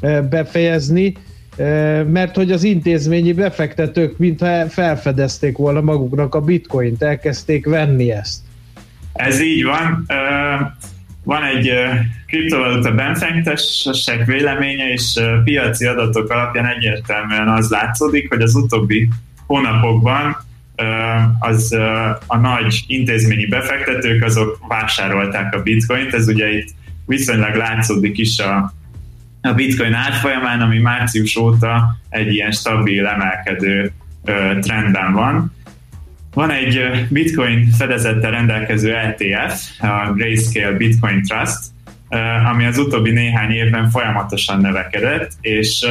[0.00, 1.16] eh, befejezni,
[1.56, 8.40] eh, mert hogy az intézményi befektetők mintha felfedezték volna maguknak a bitcoint, elkezdték venni ezt.
[9.12, 10.06] Ez így van.
[11.28, 11.72] Van egy
[12.26, 19.08] kriptovaluta benfektesek véleménye, és piaci adatok alapján egyértelműen az látszódik, hogy az utóbbi
[19.46, 20.36] hónapokban
[21.38, 21.72] az
[22.26, 26.68] a nagy intézményi befektetők azok vásárolták a bitcoint, ez ugye itt
[27.06, 28.72] viszonylag látszódik is a,
[29.42, 33.92] a bitcoin átfolyamán, ami március óta egy ilyen stabil, emelkedő
[34.60, 35.52] trendben van.
[36.38, 41.58] Van egy bitcoin fedezettel rendelkező ETF, a Grayscale Bitcoin Trust,
[42.50, 45.86] ami az utóbbi néhány évben folyamatosan növekedett, és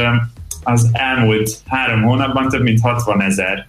[0.62, 3.66] az elmúlt három hónapban több mint 60 ezer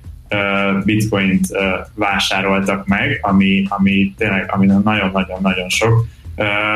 [0.85, 1.47] bitcoint
[1.95, 6.05] vásároltak meg, ami, ami tényleg ami nagyon-nagyon-nagyon sok.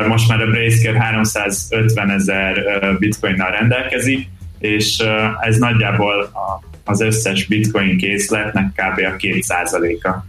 [0.08, 2.62] Most már a Grayscale 350 ezer
[2.98, 4.28] bitcoinnal rendelkezik,
[4.58, 5.02] és
[5.40, 8.98] ez nagyjából a, az összes bitcoin készletnek kb.
[8.98, 10.24] a 2%-a.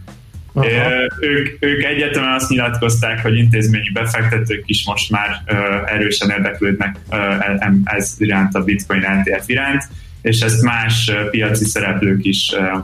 [0.54, 5.54] Ö, Ők, ők egyetemen azt nyilatkozták, hogy intézményi befektetők is most már ö,
[5.86, 7.16] erősen érdeklődnek ö,
[7.58, 9.82] em- ez iránt a bitcoin ETF iránt,
[10.22, 12.78] és ezt más ö, piaci szereplők is ö,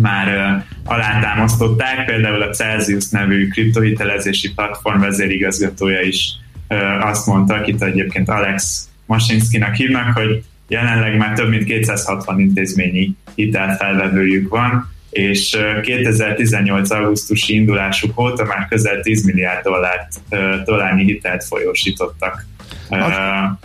[0.00, 6.28] már ö, alátámasztották, például a Celsius nevű kriptohitelezési platform vezérigazgatója is
[6.68, 13.16] ö, azt mondta, akit egyébként Alex Masinskinak hívnak, hogy jelenleg már több mint 260 intézményi
[13.34, 16.90] hitelfelvevőjük van, és ö, 2018.
[16.90, 20.20] augusztusi indulásuk óta már közel 10 milliárd dollárt,
[20.64, 22.46] dollárnyi hitelt folyósítottak,
[22.90, 22.96] ö,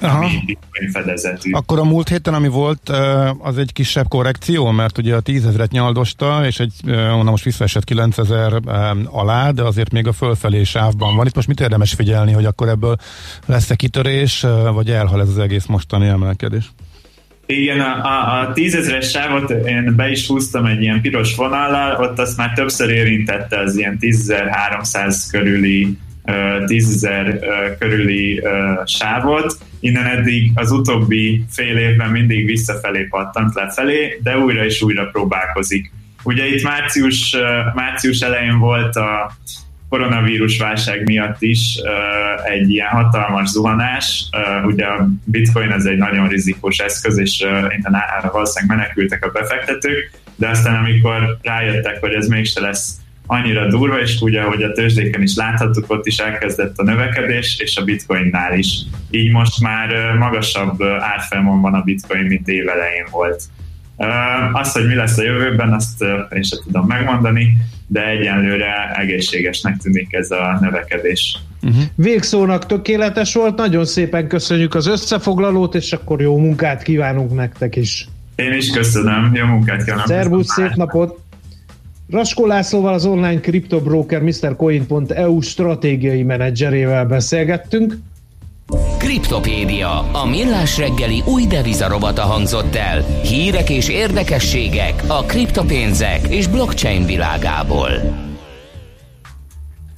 [0.08, 1.52] ami bitcoin fedezetű.
[1.52, 2.90] Akkor a múlt héten, ami volt,
[3.40, 7.84] az egy kisebb korrekció, mert ugye a 10 ezeret nyaldosta, és egy, onnan most visszaesett
[7.84, 8.54] 9000
[9.06, 11.26] alá, de azért még a fölfelé sávban van.
[11.26, 12.96] Itt most mit érdemes figyelni, hogy akkor ebből
[13.46, 16.72] lesz-e kitörés, vagy elhal ez az egész mostani emelkedés?
[17.52, 22.20] Igen, a, a, a tízezeres sávot én be is húztam egy ilyen piros vonallal, ott
[22.20, 26.32] azt már többször érintette az ilyen 10.300 körüli ö,
[26.66, 28.42] 10.000 ö, körüli
[28.86, 29.58] sávot.
[29.80, 35.92] Innen eddig az utóbbi fél évben mindig visszafelé pattant lefelé, de újra és újra próbálkozik.
[36.24, 37.36] Ugye itt március,
[37.74, 39.32] március elején volt a
[39.92, 41.76] koronavírus válság miatt is
[42.44, 44.26] egy ilyen hatalmas zuhanás.
[44.32, 50.12] Uh, ugye a bitcoin ez egy nagyon rizikós eszköz, és uh, valószínűleg menekültek a befektetők,
[50.36, 52.96] de aztán amikor rájöttek, hogy ez mégse lesz
[53.26, 57.78] annyira durva, és ugye, hogy a tőzsdéken is láthattuk, ott is elkezdett a növekedés, és
[57.78, 58.80] a bitcoinnál is.
[59.10, 63.44] Így most már magasabb árfolyamon van a bitcoin, mint évelején volt.
[64.54, 66.02] Azt, hogy mi lesz a jövőben, azt
[66.32, 67.58] én sem tudom megmondani,
[67.92, 71.38] de egyenlőre egészségesnek tűnik ez a növekedés.
[71.62, 71.84] Uh-huh.
[71.96, 78.08] Végszónak tökéletes volt, nagyon szépen köszönjük az összefoglalót, és akkor jó munkát kívánunk nektek is.
[78.36, 80.08] Én is köszönöm, jó munkát kívánok.
[80.08, 81.20] Szervusz, szép napot!
[82.10, 87.98] Raskó Lászlóval az online kriptobroker MrCoin.eu stratégiai menedzserével beszélgettünk.
[88.98, 93.02] Kriptopédia, a millás reggeli új devizarobata hangzott el.
[93.24, 97.90] Hírek és érdekességek a kriptopénzek és blockchain világából.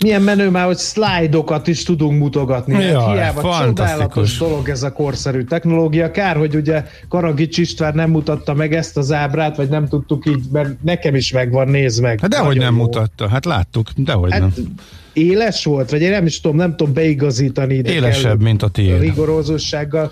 [0.04, 2.74] Milyen menő már, hogy szlájdokat is tudunk mutogatni.
[2.74, 3.78] Hát Jaj, Hiába fantasztikus.
[3.78, 6.12] csodálatos dolog ez a korszerű technológia.
[6.12, 10.44] Kár, hogy ugye Karagics István nem mutatta meg ezt az ábrát, vagy nem tudtuk így,
[10.52, 12.20] mert nekem is megvan, nézd meg.
[12.20, 12.82] Hát dehogy nem jó.
[12.82, 14.54] mutatta, hát láttuk, dehogy Hát, nem.
[15.14, 18.68] Éles volt, vagy én nem is tudom, nem tudom beigazítani ide Élesebb, kellő mint a
[18.68, 19.00] tiéd.
[19.00, 20.12] rigorózussággal.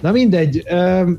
[0.00, 0.62] Na mindegy,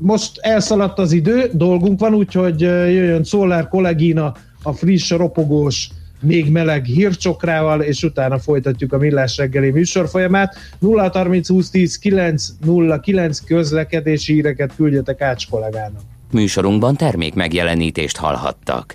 [0.00, 5.88] most elszaladt az idő, dolgunk van, úgyhogy jöjjön Solar Kollegina, a friss, ropogós,
[6.20, 10.54] még meleg hírcsokrával, és utána folytatjuk a millás reggeli műsorfolyamát.
[10.78, 16.00] 0 30 20 10 9 0 9 közlekedési híreket küldjetek Ács kollégának.
[16.32, 18.86] Műsorunkban termék megjelenítést hallhattak.